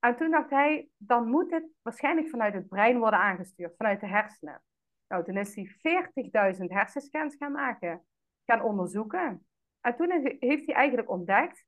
[0.00, 4.06] En toen dacht hij, dan moet dit waarschijnlijk vanuit het brein worden aangestuurd, vanuit de
[4.06, 4.62] hersenen.
[5.08, 8.04] Nou, toen is hij 40.000 hersenscans gaan maken,
[8.46, 9.46] gaan onderzoeken.
[9.80, 11.64] En toen heeft hij eigenlijk ontdekt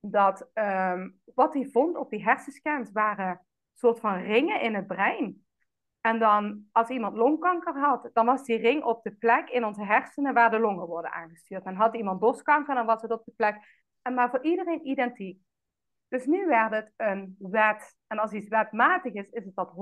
[0.00, 5.44] dat ehm, wat hij vond op die hersenscans waren soort van ringen in het brein.
[6.00, 9.84] En dan, als iemand longkanker had, dan was die ring op de plek in onze
[9.84, 11.64] hersenen waar de longen worden aangestuurd.
[11.64, 13.84] En had iemand borstkanker, dan was het op de plek.
[14.02, 15.38] En maar voor iedereen identiek.
[16.08, 17.96] Dus nu werd het een wet.
[18.06, 19.74] En als iets wetmatig is, is het dat 100%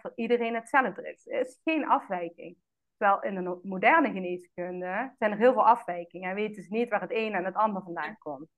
[0.00, 1.26] voor iedereen hetzelfde is.
[1.26, 2.56] Er is geen afwijking.
[2.96, 6.28] Terwijl in de moderne geneeskunde zijn er heel veel afwijkingen.
[6.28, 8.48] En weten ze niet waar het een en het ander vandaan komt.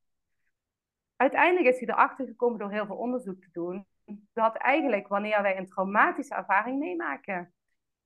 [1.16, 3.86] Uiteindelijk is hij erachter gekomen door heel veel onderzoek te doen
[4.32, 7.55] dat eigenlijk wanneer wij een traumatische ervaring meemaken,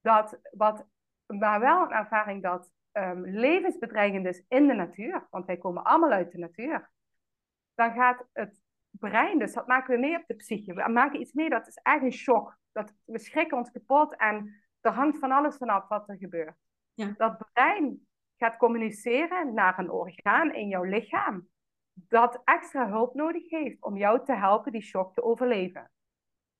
[0.00, 0.86] dat wat,
[1.26, 6.10] maar wel een ervaring dat um, levensbedreigend is in de natuur, want wij komen allemaal
[6.10, 6.90] uit de natuur,
[7.74, 8.62] dan gaat het
[8.98, 10.74] brein, dus dat maken we mee op de psyche.
[10.74, 12.58] We maken iets mee, dat is eigenlijk een shock.
[12.72, 16.56] Dat, we schrikken ons kapot en er hangt van alles vanaf wat er gebeurt.
[16.94, 17.14] Ja.
[17.16, 21.48] Dat brein gaat communiceren naar een orgaan in jouw lichaam
[21.92, 25.90] dat extra hulp nodig heeft om jou te helpen die shock te overleven.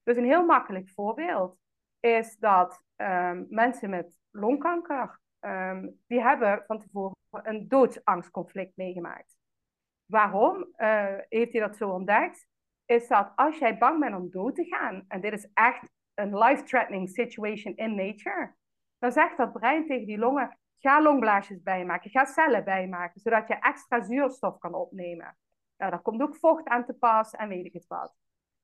[0.02, 1.58] Dus een heel makkelijk voorbeeld
[2.00, 9.35] is dat ehm, mensen met longkanker, um, die hebben van tevoren een doodsangstconflict meegemaakt.
[10.06, 12.46] Waarom uh, heeft hij dat zo ontdekt?
[12.84, 16.38] Is dat als jij bang bent om dood te gaan, en dit is echt een
[16.38, 18.54] life-threatening situation in nature,
[18.98, 23.54] dan zegt dat brein tegen die longen, Ga longblaasjes bijmaken, ga cellen bijmaken, zodat je
[23.54, 25.36] extra zuurstof kan opnemen.
[25.76, 28.14] Nou, daar komt ook vocht aan te pas en weet ik het wat.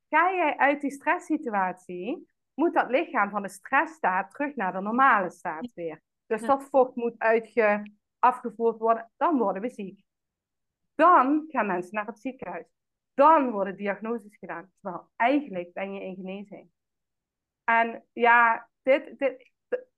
[0.09, 5.31] Ga jij uit die stresssituatie, moet dat lichaam van de stressstaat terug naar de normale
[5.31, 6.01] staat weer.
[6.27, 10.05] Dus dat vocht moet uitge, afgevoerd worden, dan worden we ziek.
[10.95, 12.67] Dan gaan mensen naar het ziekenhuis.
[13.15, 14.73] Dan worden diagnoses gedaan.
[14.81, 16.71] Terwijl eigenlijk ben je in genezing.
[17.65, 19.53] En ja, dit, dit,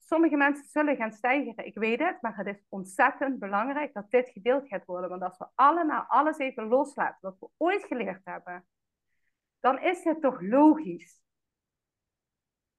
[0.07, 4.29] Sommige mensen zullen gaan stijgen, ik weet het, maar het is ontzettend belangrijk dat dit
[4.29, 5.11] gedeeld gaat worden.
[5.11, 8.67] Want als we allemaal alles even loslaten wat we ooit geleerd hebben,
[9.61, 11.23] dan is het toch logisch.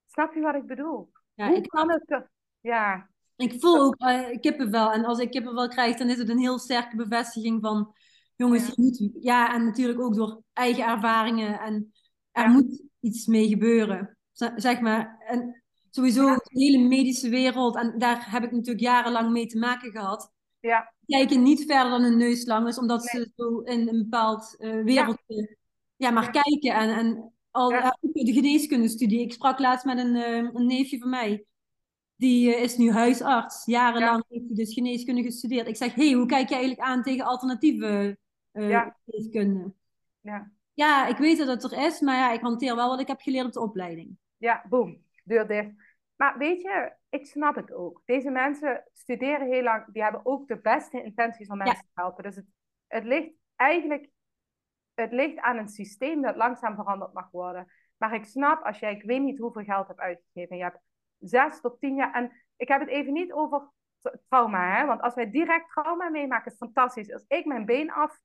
[0.05, 1.11] Snap je wat ik bedoel?
[1.34, 2.28] Ja, Hoe ik kan het
[2.61, 3.09] Ja.
[3.36, 4.91] Ik voel ook uh, kippenvel.
[4.91, 7.95] En als ik kippenvel krijg, dan is het een heel sterke bevestiging van...
[8.36, 8.73] Jongens, ja.
[8.75, 11.59] moet, ja, en natuurlijk ook door eigen ervaringen.
[11.59, 11.93] En
[12.31, 14.17] er moet iets mee gebeuren.
[14.55, 15.23] Zeg maar.
[15.27, 19.91] En sowieso de hele medische wereld, en daar heb ik natuurlijk jarenlang mee te maken
[19.91, 20.31] gehad.
[20.59, 20.93] Ja.
[21.05, 24.83] Kijken niet verder dan een neus lang is, omdat ze zo in een bepaald uh,
[24.83, 25.57] wereldje
[25.95, 26.11] ja.
[26.11, 26.73] maar kijken.
[26.73, 29.21] En, en al de geneeskundestudie.
[29.21, 31.45] Ik sprak laatst met een, uh, een neefje van mij.
[32.15, 33.65] Die uh, is nu huisarts.
[33.65, 35.67] Jarenlang heeft hij dus geneeskunde gestudeerd.
[35.67, 38.17] Ik zeg, hey, hoe kijk je eigenlijk aan tegen alternatieve
[38.61, 39.73] geneeskunde?
[40.21, 40.51] Ja.
[40.73, 43.21] ja, ik weet dat het er is, maar ja, ik hanteer wel wat ik heb
[43.21, 44.17] geleerd op de opleiding.
[44.37, 45.69] Ja, boom, deur dicht.
[46.15, 48.01] Maar weet je, ik snap het ook.
[48.05, 52.23] Deze mensen studeren heel lang, die hebben ook de beste intenties om mensen te helpen.
[52.23, 52.45] Dus het,
[52.87, 54.09] het ligt eigenlijk
[54.95, 57.71] het ligt aan een systeem dat langzaam veranderd mag worden.
[57.97, 60.57] Maar ik snap als jij, ik weet niet hoeveel geld hebt uitgegeven.
[60.57, 60.79] Je hebt
[61.19, 62.13] zes tot tien jaar.
[62.13, 63.71] En ik heb het even niet over
[64.27, 64.85] trauma, hè?
[64.85, 67.13] want als wij direct trauma meemaken, is het fantastisch.
[67.13, 68.19] Als ik mijn been af,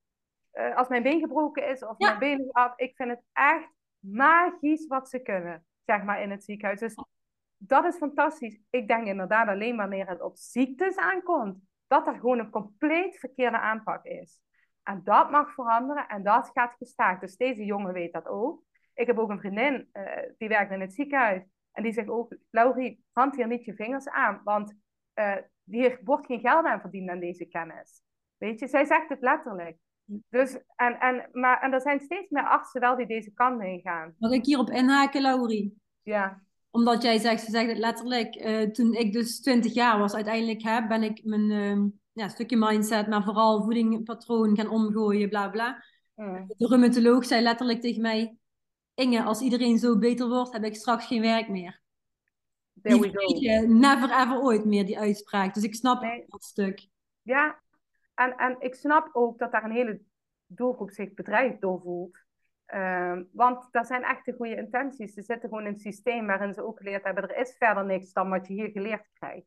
[0.52, 3.68] uh, als mijn been gebroken is of mijn been is af, ik vind het echt
[3.98, 6.80] magisch wat ze kunnen, zeg maar, in het ziekenhuis.
[6.80, 6.94] Dus
[7.56, 8.60] dat is fantastisch.
[8.70, 13.58] Ik denk inderdaad alleen wanneer het op ziektes aankomt, dat er gewoon een compleet verkeerde
[13.58, 14.40] aanpak is.
[14.82, 17.20] En dat mag veranderen en dat gaat gestaag.
[17.20, 18.62] Dus deze jongen weet dat ook.
[18.94, 20.04] Ik heb ook een vriendin uh,
[20.38, 21.42] die werkt in het ziekenhuis.
[21.72, 24.40] En die zegt ook, Laurie, brand hier niet je vingers aan.
[24.44, 24.74] Want
[25.14, 28.02] uh, hier wordt geen geld aan verdiend aan deze kennis.
[28.36, 29.78] Weet je, zij zegt het letterlijk.
[30.28, 33.80] Dus, en, en, maar, en er zijn steeds meer artsen wel die deze kant mee
[33.80, 34.14] gaan.
[34.18, 35.78] Mag ik hierop inhaken, Laurie?
[36.02, 40.14] Ja omdat jij zegt, ze zegt het letterlijk, uh, toen ik dus 20 jaar was,
[40.14, 45.48] uiteindelijk hè, ben ik mijn uh, ja, stukje mindset, maar vooral voedingpatroon gaan omgooien, bla
[45.48, 45.84] bla.
[46.14, 46.44] Mm.
[46.46, 48.36] De rheumatoloog zei letterlijk tegen mij,
[48.94, 51.80] Inge, als iedereen zo beter wordt, heb ik straks geen werk meer.
[52.82, 53.66] There we go.
[53.66, 55.54] never ever ooit meer, die uitspraak.
[55.54, 56.88] Dus ik snap dat stuk.
[57.22, 57.62] Ja,
[58.20, 60.00] en, en ik snap ook dat daar een hele
[60.46, 62.18] doelgroep zich bedreigd door voelt.
[62.74, 65.14] Uh, want dat zijn echt de goede intenties.
[65.14, 68.12] Ze zitten gewoon in een systeem waarin ze ook geleerd hebben: er is verder niks
[68.12, 69.46] dan wat je hier geleerd krijgt.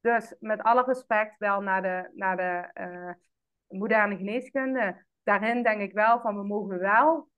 [0.00, 3.12] Dus met alle respect wel naar de, naar de uh,
[3.78, 5.04] moderne geneeskunde.
[5.22, 7.28] Daarin denk ik wel van we mogen wel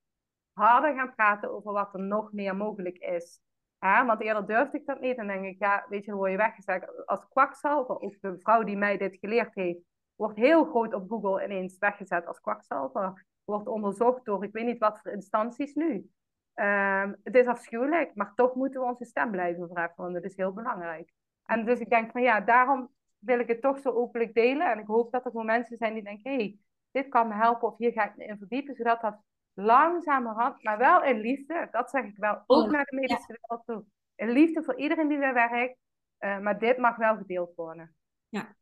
[0.53, 3.41] harder gaan praten over wat er nog meer mogelijk is.
[3.79, 5.17] Want eerder durfde ik dat niet.
[5.17, 8.01] En denk ik, ja, weet je, dan word je weggezet als kwakzalver.
[8.01, 9.81] Ook de vrouw die mij dit geleerd heeft,
[10.17, 14.79] wordt heel groot op Google ineens weggezet als kwakzalver wordt onderzocht door ik weet niet
[14.79, 16.11] wat voor instanties nu.
[16.55, 20.37] Um, het is afschuwelijk, maar toch moeten we onze stem blijven verheffen, want dat is
[20.37, 21.13] heel belangrijk.
[21.45, 24.71] En dus ik denk van ja, daarom wil ik het toch zo openlijk delen.
[24.71, 26.59] En ik hoop dat er gewoon mensen zijn die denken, hé, hey,
[26.91, 29.21] dit kan me helpen of hier ga ik me in verdiepen, zodat dat
[29.53, 33.67] langzamerhand, maar wel in liefde, dat zeg ik wel, ook Oh, naar de medische wereld
[33.67, 33.85] toe.
[34.15, 35.79] In liefde voor iedereen die daar werkt,
[36.19, 37.95] eh, maar dit mag wel gedeeld worden.
[38.29, 38.55] Ja,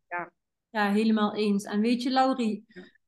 [0.70, 1.64] helemaal eens.
[1.64, 2.64] En weet je, Laurie,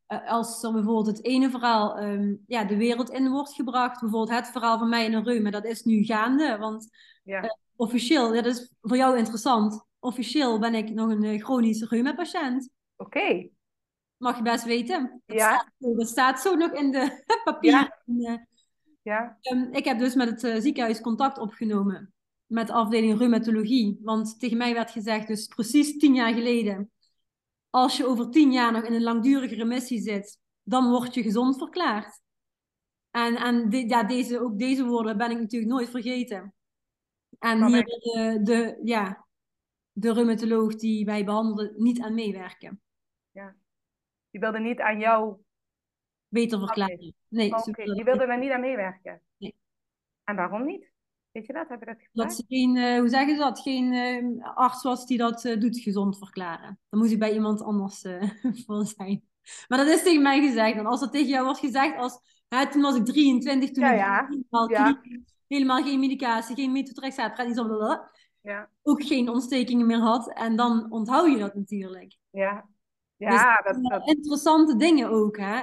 [0.06, 4.38] eh, als er bijvoorbeeld het ene verhaal ehm, ja, de wereld in wordt gebracht, bijvoorbeeld
[4.38, 6.56] het verhaal van mij en een reuma, dat is nu gaande.
[6.58, 6.88] Want
[7.24, 11.42] Ja, Eh, officieel, ja, dat is voor jou interessant, officieel ben ik nog een eh,
[11.44, 12.70] chronische reuma-patiënt.
[12.96, 13.48] oké.
[14.16, 15.22] Mag je best weten.
[15.26, 15.48] Dat, Ja.
[15.54, 17.94] staat, zo- dat staat zo nog in de papieren.
[18.06, 18.34] En, eh,
[19.02, 22.12] Ja, Ehm, ik heb dus met het ziekenhuis contact opgenomen
[22.46, 23.98] met de afdeling reumatologie.
[24.02, 26.90] Want tegen mij werd gezegd, dus precies tien jaar geleden,
[27.72, 31.56] als je over tien jaar nog in een langdurige remissie zit, dan word je gezond
[31.58, 32.20] verklaard.
[33.10, 36.54] En, en de- ja, deze, ook deze woorden ben ik natuurlijk nooit vergeten.
[37.38, 39.26] En Snap hier de, de, ja,
[39.92, 42.80] de reumatoloog die wij behandelden niet aan meewerken.
[44.30, 45.36] die wilde niet aan jou,
[46.28, 47.14] Beter verklaren.
[47.28, 49.20] Nee, wilden die wilde daar niet aan meewerken.
[49.36, 49.54] Nee.
[50.24, 50.91] En waarom niet?
[51.32, 51.68] Weet je dat?
[51.68, 55.18] Heb je dat ze geen, eh, hoe zeggen ze dat, geen eh, arts was die
[55.18, 56.78] dat eh, doet gezond verklaren.
[56.90, 58.04] Dan moet ik bij iemand anders
[58.66, 59.22] voor zijn.
[59.68, 60.76] Maar dat is tegen mij gezegd.
[60.76, 62.18] En als dat tegen jou was gezegd, als,
[62.48, 64.26] hè, toen was ik 23, toen Ja, ik ja.
[64.28, 64.92] helemaal, Ja.
[64.92, 68.10] kliniek- helemaal geen medicatie, geen methotrexaat, prednisone,
[68.40, 70.32] Ja, ook geen ontstekingen meer had.
[70.32, 72.16] En dan onthoud je dat natuurlijk.
[72.30, 72.70] ja.
[73.16, 75.62] Dus Ja, dat dat, interessante dingen ook, hè.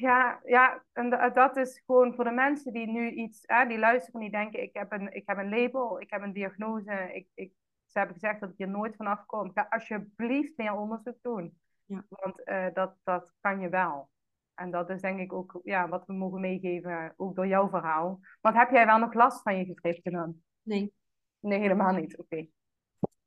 [0.00, 3.78] Ja, ja, en da- dat is gewoon voor de mensen die nu iets, hè, die
[3.78, 7.28] luisteren, die denken, ik heb een, ik heb een label, ik heb een diagnose, ik,
[7.34, 7.52] ik,
[7.86, 9.50] ze hebben gezegd dat ik hier nooit vanaf kom.
[9.54, 11.58] Ga alsjeblieft meer onderzoek doen.
[11.84, 12.04] Ja.
[12.08, 14.10] Want eh, dat, dat kan je wel.
[14.54, 18.20] En dat is denk ik ook ja, wat we mogen meegeven, ook door jouw verhaal.
[18.40, 20.42] Want heb jij wel nog last van je gewrichten dan?
[20.62, 20.92] Nee.
[21.40, 22.18] Nee, helemaal niet.
[22.18, 22.46] Oké.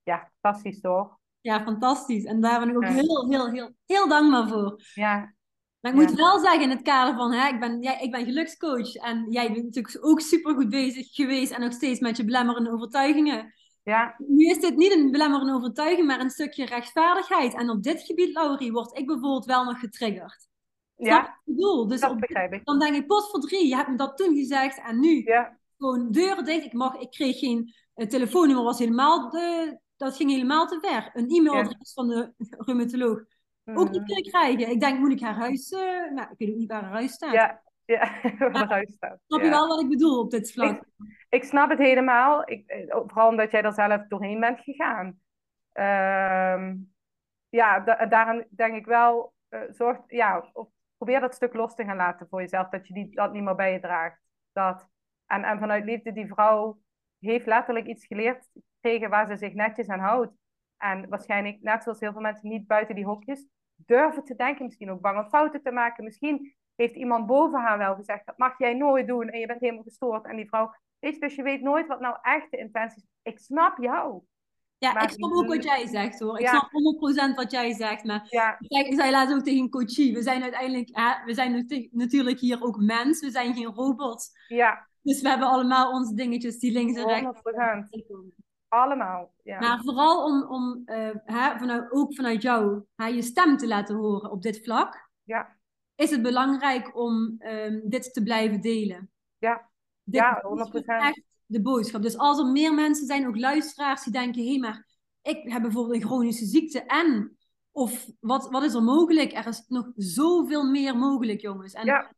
[0.04, 1.18] Ja, fantastisch toch?
[1.42, 2.24] Ja, fantastisch.
[2.26, 2.90] En daar ben ik ook Ja.
[2.92, 4.82] heel, heel, heel, heel dankbaar voor.
[4.94, 5.34] Ja,
[5.84, 6.06] Maar ik Ja.
[6.06, 9.26] moet wel zeggen, in het kader van, hè, ik, ben, jij, ik ben gelukscoach en
[9.32, 13.54] jij bent natuurlijk ook super goed bezig geweest en nog steeds met je belemmerende overtuigingen.
[13.84, 17.54] ja, Nu is dit niet een belemmerende overtuiging, maar een stukje rechtvaardigheid.
[17.54, 20.48] En op dit gebied, Laurie, word ik bijvoorbeeld wel nog getriggerd.
[20.96, 21.88] Ja, wat ik bedoel?
[21.88, 22.66] Dus dat begrijp ik.
[22.66, 25.58] dan denk ik, pot voor drie, je hebt me dat toen gezegd en nu Ja,
[25.78, 26.66] gewoon deuren dicht.
[26.66, 31.10] Ik, mag, ik kreeg geen uh, telefoonnummer, was helemaal de, dat ging helemaal te ver.
[31.14, 33.24] Een e-mailadres van de rheumatoloog
[33.66, 34.70] ook niet mm, kunnen krijgen.
[34.70, 35.72] Ik denk, moet ik haar huis...
[35.72, 35.80] Uh,
[36.12, 37.34] nou, ik weet ook niet waar haar huis staat.
[37.34, 38.12] ja, ja,
[38.52, 39.20] waar huis staat.
[39.28, 39.46] Snap Ja.
[39.46, 40.76] je wel wat ik bedoel op dit vlak?
[40.76, 40.84] Ik,
[41.30, 42.50] ik snap het helemaal.
[42.50, 45.20] Ik, eh, vooral omdat jij er zelf doorheen bent gegaan.
[45.72, 46.76] Ehm,
[47.50, 51.84] ja, da daarom denk ik wel, eh, zorg, ja, of probeer dat stuk los te
[51.84, 52.70] gaan laten voor jezelf.
[52.70, 54.20] Dat je die, dat niet meer bij je draagt.
[54.52, 54.88] Dat,
[55.26, 56.80] en, en vanuit liefde, die vrouw
[57.20, 60.34] heeft letterlijk iets geleerd gekregen waar ze zich netjes aan houdt.
[60.78, 64.66] En waarschijnlijk, net zoals heel veel mensen, niet buiten die hokjes durven te denken.
[64.66, 66.04] Misschien ook bang om fouten te maken.
[66.04, 69.30] Misschien heeft iemand boven haar wel gezegd, dat mag jij nooit doen.
[69.30, 70.26] En je bent helemaal gestoord.
[70.26, 73.32] En die vrouw, weet je, dus je weet nooit wat nou echt de intentie is.
[73.34, 74.22] Ik snap jou.
[74.78, 76.36] Ja, Maar- ik snap ook wat jij zegt hoor.
[76.40, 76.50] Ik Ja.
[76.50, 78.04] snap 100% wat jij zegt.
[78.04, 80.14] Maar Ja, ik zei, laatst ook tegen een coachie.
[80.14, 83.20] We zijn uiteindelijk, hè, we zijn natu- natuurlijk hier ook mens.
[83.20, 84.32] We zijn geen robots.
[84.48, 87.88] ja, Dus we hebben allemaal onze dingetjes die links en rechts 100%.
[88.74, 89.34] Allemaal.
[89.44, 93.68] Ja, Maar vooral om, om uh, hè, vanuit, ook vanuit jou hè, je stem te
[93.68, 95.10] laten horen op dit vlak.
[95.24, 95.58] ja,
[95.96, 99.12] Is het belangrijk om um, dit te blijven delen.
[99.38, 99.72] ja.
[100.06, 100.86] Dit Ja, is 100%.
[100.86, 102.02] echt de boodschap.
[102.02, 104.88] Dus als er meer mensen zijn, ook luisteraars, die denken: hé, hey, maar
[105.22, 107.38] ik heb bijvoorbeeld een chronische ziekte en.
[107.72, 109.34] Of wat, wat is er mogelijk?
[109.34, 111.74] Er is nog zoveel meer mogelijk, jongens.
[111.74, 112.12] En, Ja.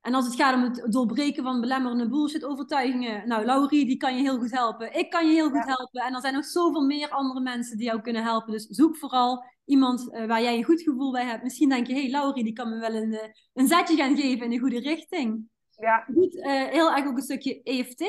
[0.00, 3.28] En als het gaat om het doorbreken van belemmerende bullshit-overtuigingen.
[3.28, 4.94] Nou, Laurie, die kan je heel goed helpen.
[4.98, 5.74] Ik kan je heel goed Ja.
[5.76, 6.02] helpen.
[6.02, 8.52] En er zijn nog zoveel meer andere mensen die jou kunnen helpen.
[8.52, 11.42] Dus zoek vooral iemand uh, waar jij een goed gevoel bij hebt.
[11.42, 13.20] Misschien denk je: hé, hey, Laurie, die kan me wel een, uh,
[13.52, 15.48] een zetje gaan geven in de goede richting.
[15.70, 16.04] Ja.
[16.14, 18.00] Goed, uh, heel erg ook een stukje EFT.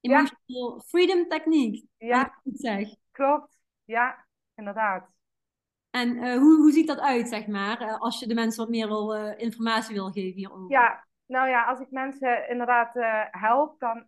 [0.00, 1.84] Emotional Freedom Techniek.
[1.98, 2.88] Ja, ik zeg.
[3.10, 3.58] klopt.
[3.84, 5.13] Ja, inderdaad.
[5.94, 8.70] En uh, hoe, hoe ziet dat uit, zeg maar, uh, als je de mensen wat
[8.70, 10.70] meer wil, uh, informatie wil geven hierover?
[10.70, 12.94] Ja, nou ja, als ik mensen inderdaad
[13.30, 14.06] help, dan...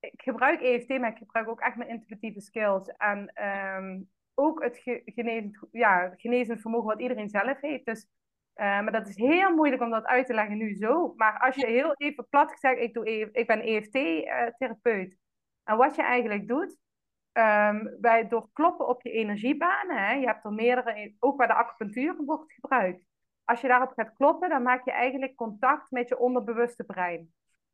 [0.00, 2.88] Ik gebruik EFT, maar ik gebruik ook echt mijn intuïtieve skills.
[2.88, 3.32] En
[3.76, 7.84] um, ook het ge genezend, ja, genezend vermogen wat iedereen zelf heeft.
[7.84, 8.08] Dus,
[8.54, 11.12] maar dat is heel moeilijk om dat uit te leggen nu zo.
[11.16, 15.16] Maar als je heel even plat gezegd, ik, doe EF, ik ben EFT-therapeut.
[15.64, 16.76] en wat je eigenlijk doet,
[17.32, 21.54] Um, bij, door kloppen op je energiebanen, hè, je hebt er meerdere, ook bij de
[21.54, 23.04] acupunctuur wordt gebruikt.
[23.44, 27.32] Als je daarop gaat kloppen, dan maak je eigenlijk contact met je onderbewuste brein.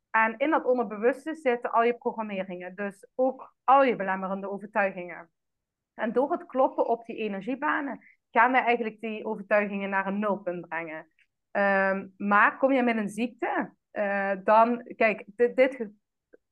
[0.09, 5.29] En in dat onderbewuste zitten al je programmeringen, dus ook al je belemmerende overtuigingen.
[5.93, 7.99] En door het kloppen op die energiebanen
[8.31, 11.07] gaan we eigenlijk die overtuigingen naar een nulpunt brengen.
[11.51, 15.89] Ehm, maar kom je met een ziekte, uh, dan, kijk, dit, dit,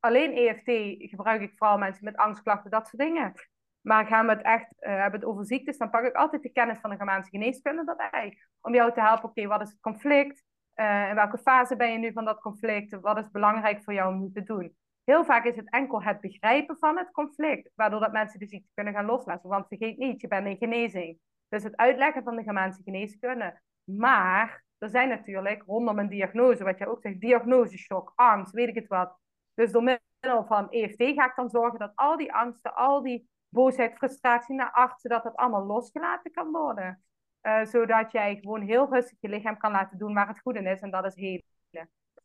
[0.08, 3.34] alleen EFT gebruik ik vooral mensen met angstklachten, dat soort dingen.
[3.82, 6.52] Maar gaan we het echt uh, hebben het over ziektes, dan pak ik altijd de
[6.52, 8.38] kennis van de Germaanse geneeskunde erbij.
[8.62, 10.44] Om jou te helpen, oké, wat is het conflict?
[10.76, 13.00] Uh, in welke fase ben je nu van dat conflict?
[13.00, 14.76] Wat is belangrijk voor jou om te doen?
[15.04, 18.72] Heel vaak is het enkel het begrijpen van het conflict, waardoor dat mensen de ziekte
[18.74, 19.50] kunnen gaan loslaten.
[19.50, 21.20] Want vergeet niet, je bent in genezing.
[21.50, 23.62] Dus het uitleggen van de Germaanse geneeskunde.
[23.84, 28.76] Maar er zijn natuurlijk rondom een diagnose, wat je ook zegt, diagnoseshock, angst, weet ik
[28.76, 29.18] het wat.
[29.58, 33.30] Dus door middel van EFT ga ik dan zorgen dat al die angsten, al die
[33.50, 37.04] boosheid, frustratie naar achter, dat dat allemaal losgelaten kan worden.
[37.42, 40.68] Uh, zodat jij gewoon heel rustig je lichaam kan laten doen waar het goed in
[40.68, 41.44] is, en dat is helen.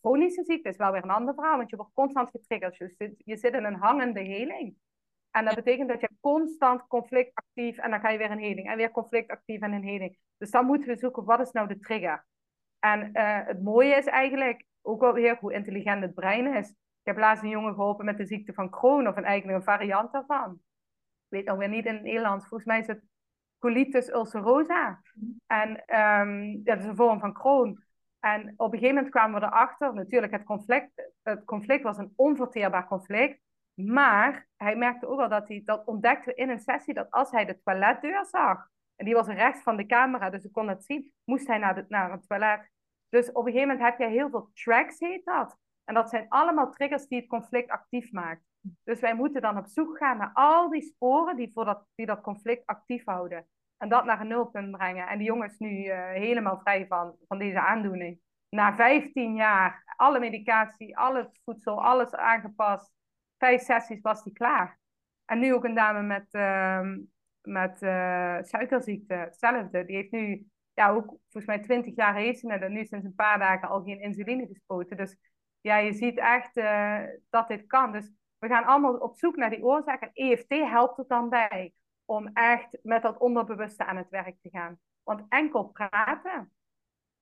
[0.00, 2.76] Chronische ziekte is wel weer een ander verhaal, want je wordt constant getriggerd.
[2.76, 4.76] Je zit, je zit in een hangende heling.
[5.30, 8.76] En dat betekent dat je constant conflictactief en dan ga je weer een heling en
[8.76, 10.18] weer conflictactief en een heling.
[10.38, 12.26] Dus dan moeten we zoeken wat is nou de trigger.
[12.78, 16.74] En uh, het mooie is eigenlijk ook wel weer hoe intelligent het brein is.
[17.02, 19.64] Ik heb laatst een jongen geholpen met de ziekte van Crohn of een, eigenlijk een
[19.64, 20.52] variant daarvan.
[20.52, 22.46] Ik weet nog weer niet in het Nederlands.
[22.46, 23.02] Volgens mij is het
[23.58, 25.02] colitis ulcerosa.
[25.46, 27.84] En um, dat is een vorm van Crohn.
[28.20, 32.12] En op een gegeven moment kwamen we erachter, natuurlijk het conflict, het conflict was een
[32.16, 33.40] onverteerbaar conflict.
[33.74, 37.44] Maar hij merkte ook wel dat hij, dat ontdekte in een sessie, dat als hij
[37.44, 41.12] de toiletdeur zag, en die was rechts van de camera, dus ik kon het zien,
[41.24, 42.70] moest hij naar, de, naar het toilet.
[43.08, 45.56] Dus op een gegeven moment heb je heel veel tracks, heet dat.
[45.84, 48.42] En dat zijn allemaal triggers die het conflict actief maakt.
[48.84, 52.06] Dus wij moeten dan op zoek gaan naar al die sporen die, voor dat, die
[52.06, 53.46] dat conflict actief houden.
[53.76, 55.08] En dat naar een nulpunt brengen.
[55.08, 58.20] En die jongen is nu uh, helemaal vrij van, van deze aandoening.
[58.48, 62.92] Na 15 jaar, alle medicatie, al het voedsel, alles aangepast.
[63.38, 64.78] Vijf sessies was die klaar.
[65.24, 66.80] En nu ook een dame met, uh,
[67.42, 69.84] met uh, suikerziekte, hetzelfde.
[69.84, 73.14] Die heeft nu, ja, ook volgens mij 20 jaar heeft ze en nu sinds een
[73.14, 74.96] paar dagen al geen insuline gespoten.
[74.96, 75.16] Dus
[75.62, 76.98] ja, je ziet echt uh,
[77.30, 77.92] dat dit kan.
[77.92, 80.00] Dus we gaan allemaal op zoek naar die oorzaak.
[80.00, 81.72] En EFT helpt er dan bij
[82.04, 84.78] om echt met dat onderbewuste aan het werk te gaan.
[85.02, 86.52] Want enkel praten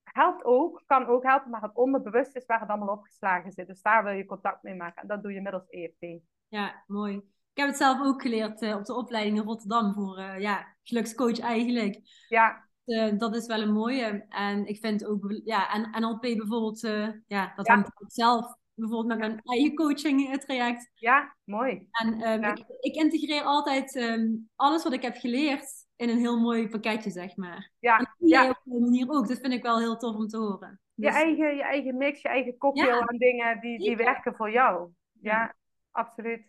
[0.03, 3.67] helpt ook, kan ook helpen, maar het onderbewuste is waar het allemaal opgeslagen zit.
[3.67, 5.03] Dus daar wil je contact mee maken.
[5.03, 6.23] En dat doe je middels EFT.
[6.49, 7.17] Ja, mooi.
[7.53, 10.77] Ik heb het zelf ook geleerd uh, op de opleiding in Rotterdam voor uh, ja,
[10.83, 12.01] gelukscoach eigenlijk.
[12.29, 12.69] Ja.
[12.91, 14.25] Uh, dat is wel een mooie.
[14.29, 16.81] En ik vind ook, ja, en NLP bijvoorbeeld,
[17.27, 17.75] ja, dat ja.
[17.75, 20.91] hangt zelf bijvoorbeeld met mijn eigen coaching traject.
[20.95, 21.89] Ja, mooi.
[21.91, 22.55] En um, ja.
[22.55, 25.67] ik, ik, integreer altijd um, alles wat ik heb geleerd
[25.97, 27.71] in een heel mooi pakketje, zeg maar.
[27.79, 27.99] Ja.
[27.99, 29.29] En dat jij op een manier ook.
[29.29, 30.81] Dat vind ik wel heel tof om te horen.
[30.95, 31.15] Dus...
[31.15, 34.91] Je, eigen, je eigen mix, je eigen cocktail aan dingen die, die werken voor jou.
[35.21, 35.55] Ja,
[35.91, 36.49] absoluut.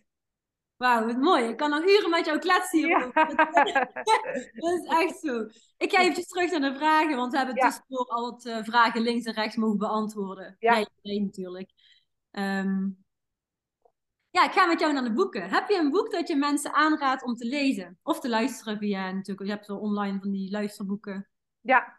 [0.81, 1.43] Wauw, wat mooi.
[1.43, 3.35] Ik kan nog uren met jou kletsen hierover.
[4.55, 5.47] dat is echt zo.
[5.77, 7.61] Ik ga even terug naar de vragen, want we hebben ja.
[7.61, 10.55] tussendoor al wat uh, vragen links en rechts mogen beantwoorden.
[10.59, 10.85] Ja.
[11.01, 11.71] Jij natuurlijk.
[12.31, 13.03] Um,
[14.29, 15.49] ja, ik ga met jou naar de boeken.
[15.49, 17.99] Heb je een boek dat je mensen aanraadt om te lezen?
[18.03, 21.29] Of te luisteren via natuurlijk, je hebt zo online van die luisterboeken.
[21.59, 21.95] Ja,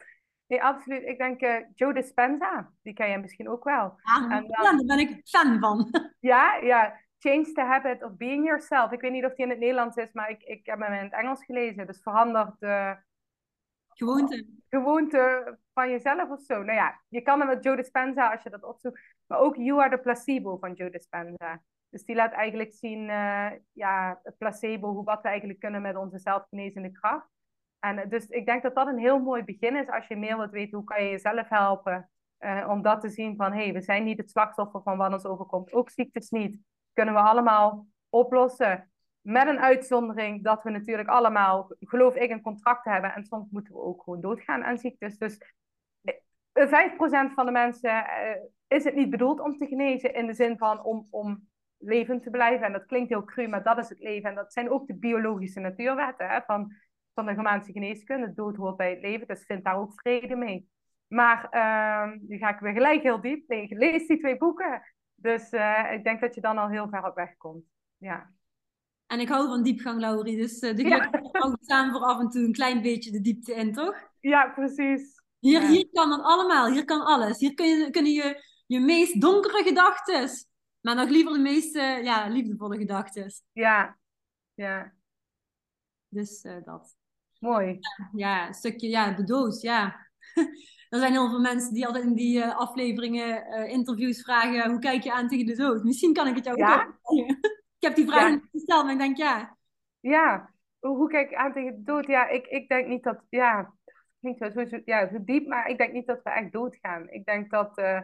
[0.47, 1.03] nee, absoluut.
[1.03, 3.95] Ik denk uh, Joe Dispenza, die ken je misschien ook wel.
[4.03, 4.45] Ah, en dan...
[4.49, 5.91] Ja, daar ben ik fan van.
[6.21, 7.01] ja, ja.
[7.23, 8.93] Change the Habit of Being Yourself.
[8.93, 11.05] Ik weet niet of die in het Nederlands is, maar ik, ik heb hem in
[11.05, 11.87] het Engels gelezen.
[11.87, 12.97] Dus verander de
[13.89, 14.47] gewoonte.
[14.69, 16.63] gewoonte van jezelf of zo.
[16.63, 19.01] Nou ja, je kan hem met Joe Dispenza als je dat opzoekt.
[19.27, 21.63] Maar ook You Are the Placebo van Joe Dispenza.
[21.91, 25.97] Dus die laat eigenlijk zien, uh, ja, het placebo, hoe, wat we eigenlijk kunnen met
[25.97, 27.29] onze zelfgenezende kracht.
[27.79, 30.51] En dus ik denk dat dat een heel mooi begin is als je meer wilt
[30.51, 32.11] weten hoe kan je jezelf helpen.
[32.39, 35.13] Uh, om dat te zien van, hé, hey, we zijn niet het slachtoffer van wat
[35.13, 35.73] ons overkomt.
[35.73, 36.59] Ook ziektes niet.
[36.93, 38.91] Kunnen we allemaal oplossen.
[39.21, 43.15] Met een uitzondering dat we natuurlijk allemaal, geloof ik, een contract hebben.
[43.15, 45.19] En soms moeten we ook gewoon doodgaan aan ziektes.
[45.19, 45.39] Dus
[46.53, 48.37] 5% van de mensen uh,
[48.69, 50.15] is het niet bedoeld om te genezen.
[50.15, 52.67] In de zin van om, om levend te blijven.
[52.67, 54.29] En dat klinkt heel cru, maar dat is het leven.
[54.29, 56.73] En dat zijn ook de biologische natuurwetten hè, van,
[57.15, 58.35] van de Germaanse geneeskunde.
[58.35, 60.69] Dood hoort bij het leven, dus vind daar ook vrede mee.
[61.09, 63.49] Maar uh, nu ga ik weer gelijk heel diep.
[63.49, 64.83] Nee, lees die twee boeken.
[65.23, 67.65] Dus uh, ik denk dat je dan al heel ver op weg komt.
[67.97, 68.31] Ja.
[69.07, 70.37] En ik hou van diepgang, Laurie.
[70.37, 71.11] Dus uh, de ja.
[71.61, 74.11] samen voor af en toe een klein beetje de diepte in, toch?
[74.21, 75.23] Ja, precies.
[75.39, 75.69] Hier, ja.
[75.69, 76.71] hier kan het allemaal.
[76.71, 77.39] Hier kan alles.
[77.39, 80.29] Hier kun je, kunnen je, je meest donkere gedachten
[80.83, 83.33] maar nog liever de meeste ja, liefdevolle gedachten.
[83.53, 83.99] Ja,
[84.55, 84.93] ja.
[86.09, 86.97] Dus uh, dat.
[87.39, 87.79] Mooi.
[87.81, 90.11] Ja, ja, een stukje, ja, de doos, ja.
[90.93, 94.79] er zijn heel veel mensen die altijd in die uh, afleveringen, uh, interviews vragen, hoe
[94.79, 95.85] kijk je aan tegen de dood?
[95.85, 96.99] Misschien kan ik het jou ja?
[97.03, 97.29] ook
[97.79, 98.29] Ik heb die vraag ja.
[98.29, 99.57] niet gesteld, maar ik denk ja.
[100.01, 102.07] Ja, hoe kijk ik aan tegen de dood?
[102.07, 103.73] Ja, ik, ik denk niet dat, ja,
[104.21, 107.09] wel zo, ja, zo diep, maar ik denk niet dat we echt doodgaan.
[107.09, 108.01] Ik denk dat, uh,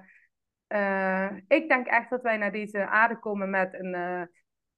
[0.69, 4.23] uh, ik denk echt dat wij naar deze aarde komen met een, uh,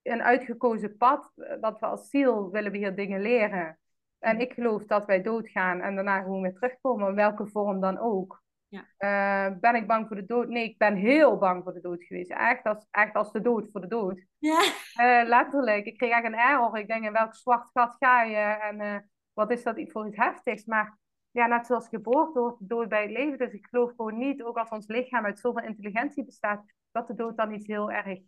[0.02, 3.78] een uitgekozen pad, dat we als ziel willen we hier dingen leren.
[4.20, 7.98] En ik geloof dat wij doodgaan en daarna gewoon weer terugkomen, in welke vorm dan
[7.98, 8.42] ook.
[8.68, 8.84] Ja.
[8.98, 10.48] Uh, ben ik bang voor de dood?
[10.48, 12.30] Nee, ik ben heel bang voor de dood geweest.
[12.30, 14.24] Echt als, echt als de dood voor de dood.
[14.38, 14.60] Ja.
[15.00, 15.86] Uh, letterlijk.
[15.86, 16.78] Ik kreeg echt een error.
[16.78, 18.36] Ik denk, in welk zwart gat ga je?
[18.36, 18.96] En uh,
[19.32, 20.64] wat is dat voor iets heftigs?
[20.64, 20.98] Maar
[21.30, 23.38] ja, net zoals geboorte hoort de dood bij het leven.
[23.38, 27.14] Dus ik geloof gewoon niet, ook als ons lichaam uit zoveel intelligentie bestaat, dat de
[27.14, 28.18] dood dan iets heel erg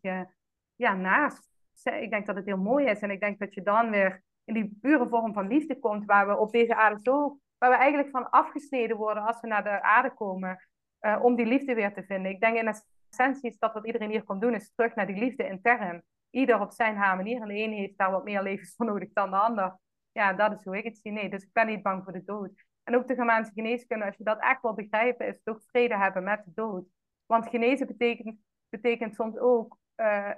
[0.77, 1.51] ja, naast.
[1.85, 3.01] Ik denk dat het heel mooi is.
[3.01, 6.29] En ik denk dat je dan weer in die pure vorm van liefde komt, waar
[6.29, 9.83] we op deze aarde zo waar we eigenlijk van afgesneden worden als we naar de
[9.83, 10.69] aarde komen,
[11.01, 12.33] uh, om die liefde weer te vinden.
[12.33, 12.75] Ik denk in
[13.11, 16.03] essentie is dat wat iedereen hier komt doen, is terug naar die liefde intern.
[16.31, 17.41] Ieder op zijn haar manier.
[17.43, 19.79] En de ene heeft daar wat meer levens voor nodig dan de ander.
[20.13, 21.13] Ja, dat is hoe ik het zie.
[21.13, 22.65] Nee, dus ik ben niet bang voor de dood.
[22.85, 26.23] En ook de Germaanse geneeskunde, als je dat echt wil begrijpen, is ook vrede hebben
[26.23, 26.85] met de dood.
[27.27, 28.39] Want genezen betekent,
[28.69, 30.31] betekent soms ook uh,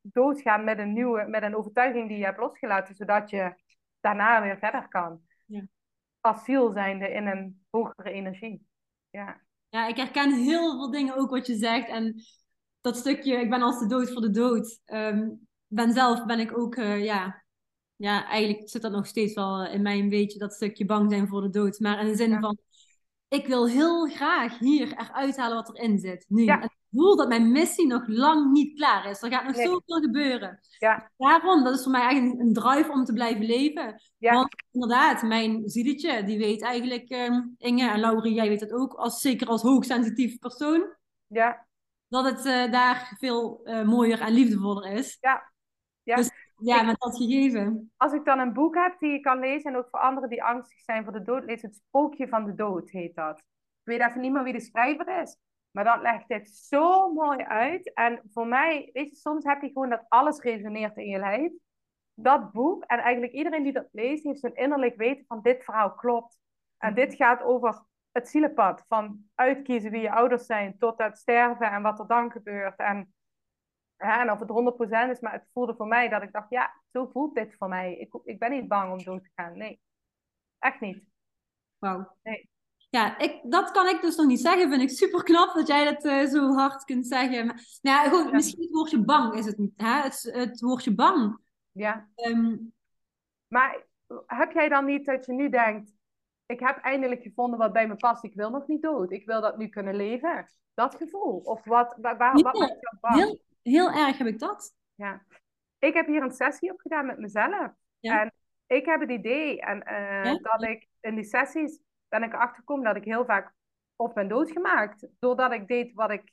[0.00, 3.54] doodgaan met een nieuwe, met een overtuiging die je hebt losgelaten, zodat je
[4.00, 5.20] daarna weer verder kan.
[5.46, 5.66] Ja
[6.20, 8.66] asiel zijnde in een hogere energie.
[9.10, 9.40] Ja.
[9.68, 11.88] ja, ik herken heel veel dingen ook wat je zegt.
[11.88, 12.14] En
[12.80, 14.80] dat stukje, ik ben als de dood voor de dood.
[14.86, 17.44] Um, ben zelf ben ik ook, uh, ja,
[17.96, 21.28] ja, eigenlijk zit dat nog steeds wel in mij een beetje, dat stukje bang zijn
[21.28, 21.78] voor de dood.
[21.78, 22.58] Maar in de zin van,
[23.28, 26.24] ik wil heel graag hier eruit halen wat erin zit.
[26.28, 26.44] Nu.
[26.44, 26.60] Ja.
[26.60, 29.22] En ik voel dat mijn missie nog lang niet klaar is.
[29.22, 30.60] Er gaat nog zoveel gebeuren.
[30.78, 31.10] Ja.
[31.16, 34.02] Daarom, dat is voor mij eigenlijk een, drive om te blijven leven.
[34.18, 34.34] Ja.
[34.34, 38.92] Want inderdaad, mijn zieletje, die weet eigenlijk, uh, Inge en Laurie, jij weet het ook,
[38.92, 40.96] als, zeker als hoogsensitief persoon.
[41.26, 41.66] Ja.
[42.08, 45.18] Dat het uh, daar veel uh, mooier en liefdevoller is.
[45.20, 45.52] Ja.
[46.02, 46.16] Ja.
[46.16, 47.92] Dus ja, met dat gegeven.
[47.96, 50.42] Als ik dan een boek heb die je kan lezen, en ook voor anderen die
[50.42, 53.38] angstig zijn voor de dood, lees het Spookje van de Dood, heet dat.
[53.38, 55.36] Ik weet even niet meer wie de schrijver is,
[55.70, 57.94] maar dat legt dit zo mooi uit.
[57.94, 61.52] En voor mij, weet je, soms heb je gewoon dat alles resoneert in je lijf.
[62.14, 65.94] Dat boek, en eigenlijk iedereen die dat leest, heeft zijn innerlijk weten van dit verhaal
[65.94, 66.38] klopt.
[66.78, 71.70] En dit gaat over het zielenpad, van uitkiezen wie je ouders zijn, tot het sterven
[71.70, 72.78] en wat er dan gebeurt.
[72.78, 73.14] En
[73.98, 76.74] ja, en of het 100% is, maar het voelde voor mij dat ik dacht, ja,
[76.92, 77.96] zo voelt dit voor mij.
[77.96, 79.58] Ik, ik ben niet bang om dood te gaan.
[79.58, 79.80] Nee,
[80.58, 81.02] echt niet.
[81.78, 82.16] Wauw.
[82.22, 82.50] Nee.
[82.90, 84.70] Ja, ik, dat kan ik dus nog niet zeggen.
[84.70, 87.46] Vind ik super knap dat jij dat uh, zo hard kunt zeggen.
[87.46, 89.72] Maar, nou ja, goed, misschien het woordje bang is het niet.
[89.76, 90.00] Hè?
[90.00, 91.38] Het, het woordje bang.
[91.72, 92.08] Ja.
[92.14, 92.72] Um,
[93.48, 93.86] maar
[94.26, 95.92] heb jij dan niet dat je nu denkt,
[96.46, 98.24] ik heb eindelijk gevonden wat bij me past.
[98.24, 99.12] Ik wil nog niet dood.
[99.12, 100.46] Ik wil dat nu kunnen leven.
[100.74, 101.38] Dat gevoel.
[101.38, 103.14] Of wat, waar, waar, wat maakt jou bang?
[103.14, 103.40] Heel
[103.76, 104.74] erg heb ik dat.
[104.94, 105.22] Ja.
[105.78, 107.70] Ik heb hier een sessie op gedaan met mezelf.
[107.98, 108.20] Ja.
[108.20, 108.32] En
[108.66, 112.96] ik heb het idee en, uh, dat ik in die sessies ben ik achtergekomen dat
[112.96, 113.52] ik heel vaak
[113.96, 115.08] of ben doodgemaakt.
[115.18, 116.32] Doordat ik deed wat ik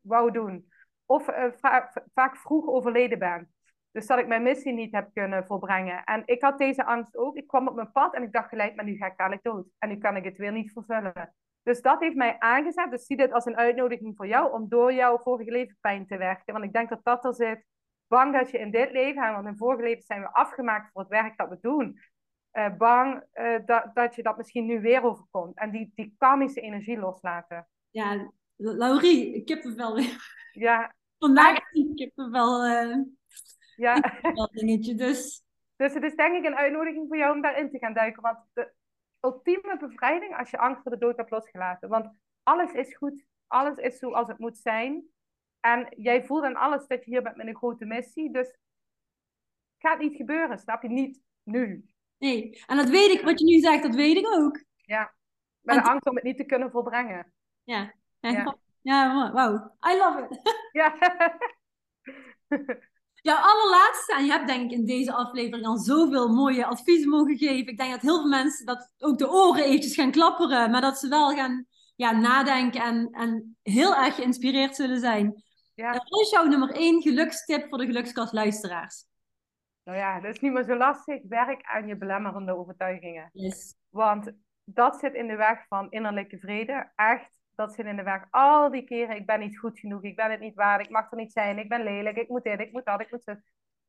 [0.00, 0.68] wou doen.
[1.06, 1.44] Of uh,
[2.14, 3.52] vaak vroeg overleden ben.
[3.90, 6.04] Dus dat ik mijn missie niet heb kunnen volbrengen.
[6.04, 7.36] En ik had deze angst ook.
[7.36, 9.66] Ik kwam op mijn pad en ik dacht gelijk, maar nu ga ik dadelijk dood.
[9.78, 11.34] En nu kan ik het weer niet vervullen.
[11.68, 12.90] Dus dat heeft mij aangezet.
[12.90, 16.16] Dus zie dit als een uitnodiging voor jou om door jouw vorige leven pijn te
[16.16, 16.52] werken.
[16.52, 17.64] Want ik denk dat dat er zit.
[18.06, 21.10] Bang dat je in dit leven, want in vorige leven zijn we afgemaakt voor het
[21.10, 21.98] werk dat we doen.
[22.52, 25.58] Uh, bang uh, dat, dat je dat misschien nu weer overkomt.
[25.58, 27.68] En die, die karmische energie loslaten.
[27.90, 30.36] Ja, Laurie, ik heb het wel weer.
[30.52, 30.94] Ja.
[31.18, 32.66] Vandaag ik heb het wel.
[32.66, 32.96] Uh,
[33.76, 34.18] ja.
[34.34, 35.42] Wel dingetje, dus.
[35.76, 38.22] Dus het is denk ik een uitnodiging voor jou om daarin te gaan duiken.
[38.22, 38.72] Want de,
[39.20, 41.88] ultieme bevrijding als je angst voor de dood hebt losgelaten.
[41.88, 42.10] Want
[42.42, 45.04] alles is goed, alles is zoals het moet zijn.
[45.60, 48.32] En jij voelt aan alles dat je hier bent met een grote missie.
[48.32, 50.88] Dus het gaat niet gebeuren, snap je?
[50.88, 51.84] Niet nu.
[52.18, 54.64] Nee, en dat weet ik, wat je nu zegt, dat weet ik ook.
[54.76, 55.14] Ja,
[55.60, 57.32] met de angst om het niet te kunnen volbrengen.
[57.62, 59.32] Ja, ja, ja.
[59.32, 60.40] wow, I love it.
[60.72, 60.98] Ja.
[63.20, 67.36] Jouw allerlaatste, en je hebt denk ik in deze aflevering al zoveel mooie adviezen mogen
[67.36, 67.72] geven.
[67.72, 70.98] Ik denk dat heel veel mensen dat ook de oren eventjes gaan klapperen, maar dat
[70.98, 71.66] ze wel gaan
[71.96, 75.42] ja, nadenken en, en heel erg geïnspireerd zullen zijn.
[75.74, 75.92] Ja.
[75.92, 79.06] Wat is jouw nummer één gelukstip voor de gelukskast luisteraars?
[79.84, 81.22] Nou ja, dat is niet meer zo lastig.
[81.28, 83.30] Werk aan je belemmerende overtuigingen.
[83.32, 83.74] Yes.
[83.88, 84.32] Want
[84.64, 86.92] dat zit in de weg van innerlijke vrede.
[86.94, 88.26] Echt dat zit in de weg.
[88.30, 91.10] Al die keren, ik ben niet goed genoeg, ik ben het niet waard, ik mag
[91.10, 93.34] er niet zijn, ik ben lelijk, ik moet dit, ik moet dat, ik moet zo.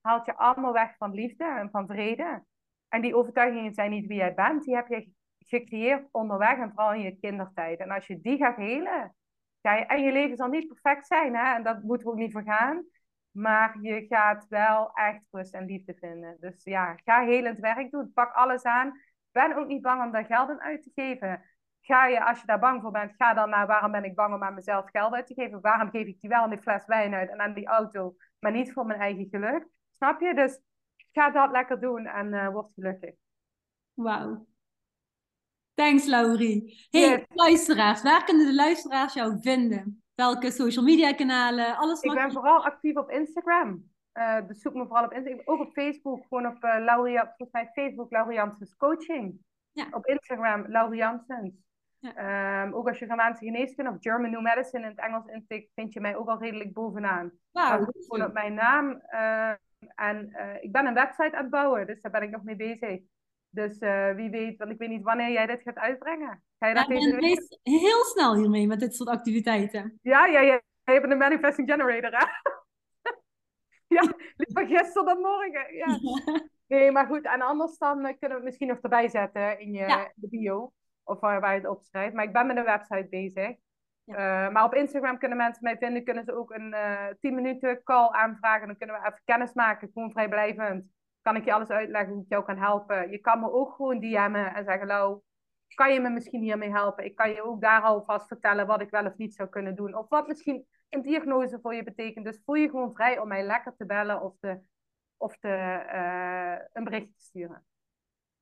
[0.02, 2.44] Haalt je allemaal weg van liefde en van vrede.
[2.88, 6.94] En die overtuigingen zijn niet wie jij bent, die heb je gecreëerd onderweg en vooral
[6.94, 7.80] in je kindertijd.
[7.80, 9.16] En als je die gaat helen,
[9.62, 11.56] ga en je leven zal niet perfect zijn, hè?
[11.56, 12.86] en dat moeten we ook niet vergaan.
[13.32, 16.38] Maar je gaat wel echt rust en liefde vinden.
[16.40, 18.14] Dus ja, ga helend werk doen.
[18.14, 19.00] Pak alles aan.
[19.32, 21.44] Ben ook niet bang om daar geld aan uit te geven.
[21.90, 24.34] Ga je, als je daar bang voor bent, ga dan naar waarom ben ik bang
[24.34, 25.62] om aan mezelf geld uit te geven?
[25.62, 28.52] Waarom geef ik die wel aan die fles wijn uit en aan die auto, maar
[28.52, 29.68] niet voor mijn eigen geluk?
[29.92, 30.34] Snap je?
[30.34, 30.60] Dus
[31.12, 33.16] ga dat lekker doen en uh, word gelukkig.
[33.94, 34.48] Wauw.
[35.74, 36.88] Thanks, Laurie.
[36.90, 40.04] Hey, luisteraars, waar kunnen de luisteraars jou vinden?
[40.16, 41.78] Welke social media kanalen?
[41.78, 43.92] Alles Ik ben vooral actief op Instagram.
[44.14, 45.42] Uh, dus zoek me vooral op Instagram.
[45.46, 49.40] Ook op Facebook, gewoon op uh, Laurie, volgens mij Facebook, Laurie Janssens Coaching.
[49.72, 49.88] Ja.
[49.92, 51.68] Op Instagram, Laurie Janssens.
[52.00, 52.64] Ja.
[52.64, 55.94] Um, ook als je Germaanse geneeskunde of German New Medicine in het Engels intikt, vind
[55.94, 57.32] je mij ook al redelijk bovenaan.
[57.52, 59.02] Wow, gewoon op mijn naam.
[59.12, 59.54] Uh,
[59.96, 62.56] en uh, ik ben een website aan het bouwen, dus daar ben ik nog mee
[62.56, 63.00] bezig.
[63.50, 66.44] Dus uh, wie weet, want ik weet niet wanneer jij dit gaat uitbrengen.
[66.60, 67.58] Ga je dat ja, deze week...
[67.62, 70.00] heel snel hiermee met dit soort activiteiten.
[70.02, 70.62] Ja, ja, ja.
[70.84, 72.26] Je bent een manifesting generator, hè?
[73.96, 75.76] ja, liever gisteren dan morgen.
[75.76, 75.88] Ja.
[76.70, 77.26] Nee, maar goed.
[77.26, 80.12] En anders dan kunnen we het misschien nog erbij zetten in je ja.
[80.16, 80.72] de bio.
[81.10, 82.14] Of waar, waar je het opschrijft.
[82.14, 83.56] Maar ik ben met een website bezig.
[84.04, 84.48] Ja.
[84.48, 86.04] Uh, maar op Instagram kunnen mensen mij vinden.
[86.04, 88.68] Kunnen ze ook een uh, 10 minuten call aanvragen.
[88.68, 89.90] Dan kunnen we even kennis maken.
[89.94, 90.86] Gewoon vrijblijvend.
[91.22, 93.12] Kan ik je alles uitleggen hoe ik jou kan helpen.
[93.12, 94.88] Je kan me ook gewoon DM'en en zeggen...
[94.88, 95.22] Lau,
[95.76, 97.06] kan je me misschien hiermee helpen?
[97.06, 99.96] Ik kan je ook daar alvast vertellen wat ik wel of niet zou kunnen doen.
[99.96, 102.26] Of wat misschien een diagnose voor je betekent.
[102.26, 104.60] Dus voel je gewoon vrij om mij lekker te bellen of, te,
[105.18, 105.48] of te,
[105.94, 107.66] uh, een bericht te sturen.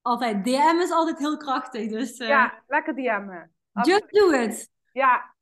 [0.07, 0.43] Altijd.
[0.43, 1.89] DM is altijd heel krachtig.
[1.89, 2.27] Dus, uh...
[2.27, 3.51] Ja, lekker DM'en.
[3.81, 4.69] Just do it.
[4.91, 5.35] Ja.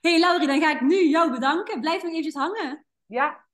[0.00, 1.80] hey, Laurie, dan ga ik nu jou bedanken.
[1.80, 2.86] Blijf nog eventjes hangen.
[3.06, 3.44] Ja,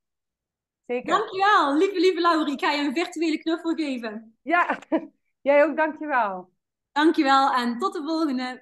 [0.86, 1.08] zeker.
[1.08, 2.52] Dankjewel, lieve, lieve Laurie.
[2.52, 4.38] Ik ga je een virtuele knuffel geven.
[4.42, 4.78] Ja,
[5.48, 6.52] jij ook, dankjewel.
[6.92, 8.60] Dankjewel en tot de volgende.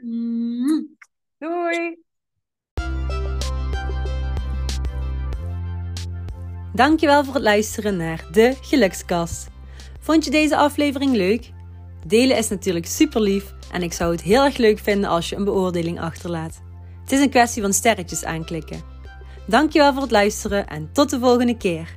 [1.38, 2.04] Doei.
[6.74, 9.55] Dankjewel voor het luisteren naar de Gelukskast.
[10.06, 11.52] Vond je deze aflevering leuk?
[12.06, 15.36] Delen is natuurlijk super lief en ik zou het heel erg leuk vinden als je
[15.36, 16.60] een beoordeling achterlaat.
[17.00, 18.80] Het is een kwestie van sterretjes aanklikken.
[19.46, 21.96] Dankjewel voor het luisteren en tot de volgende keer.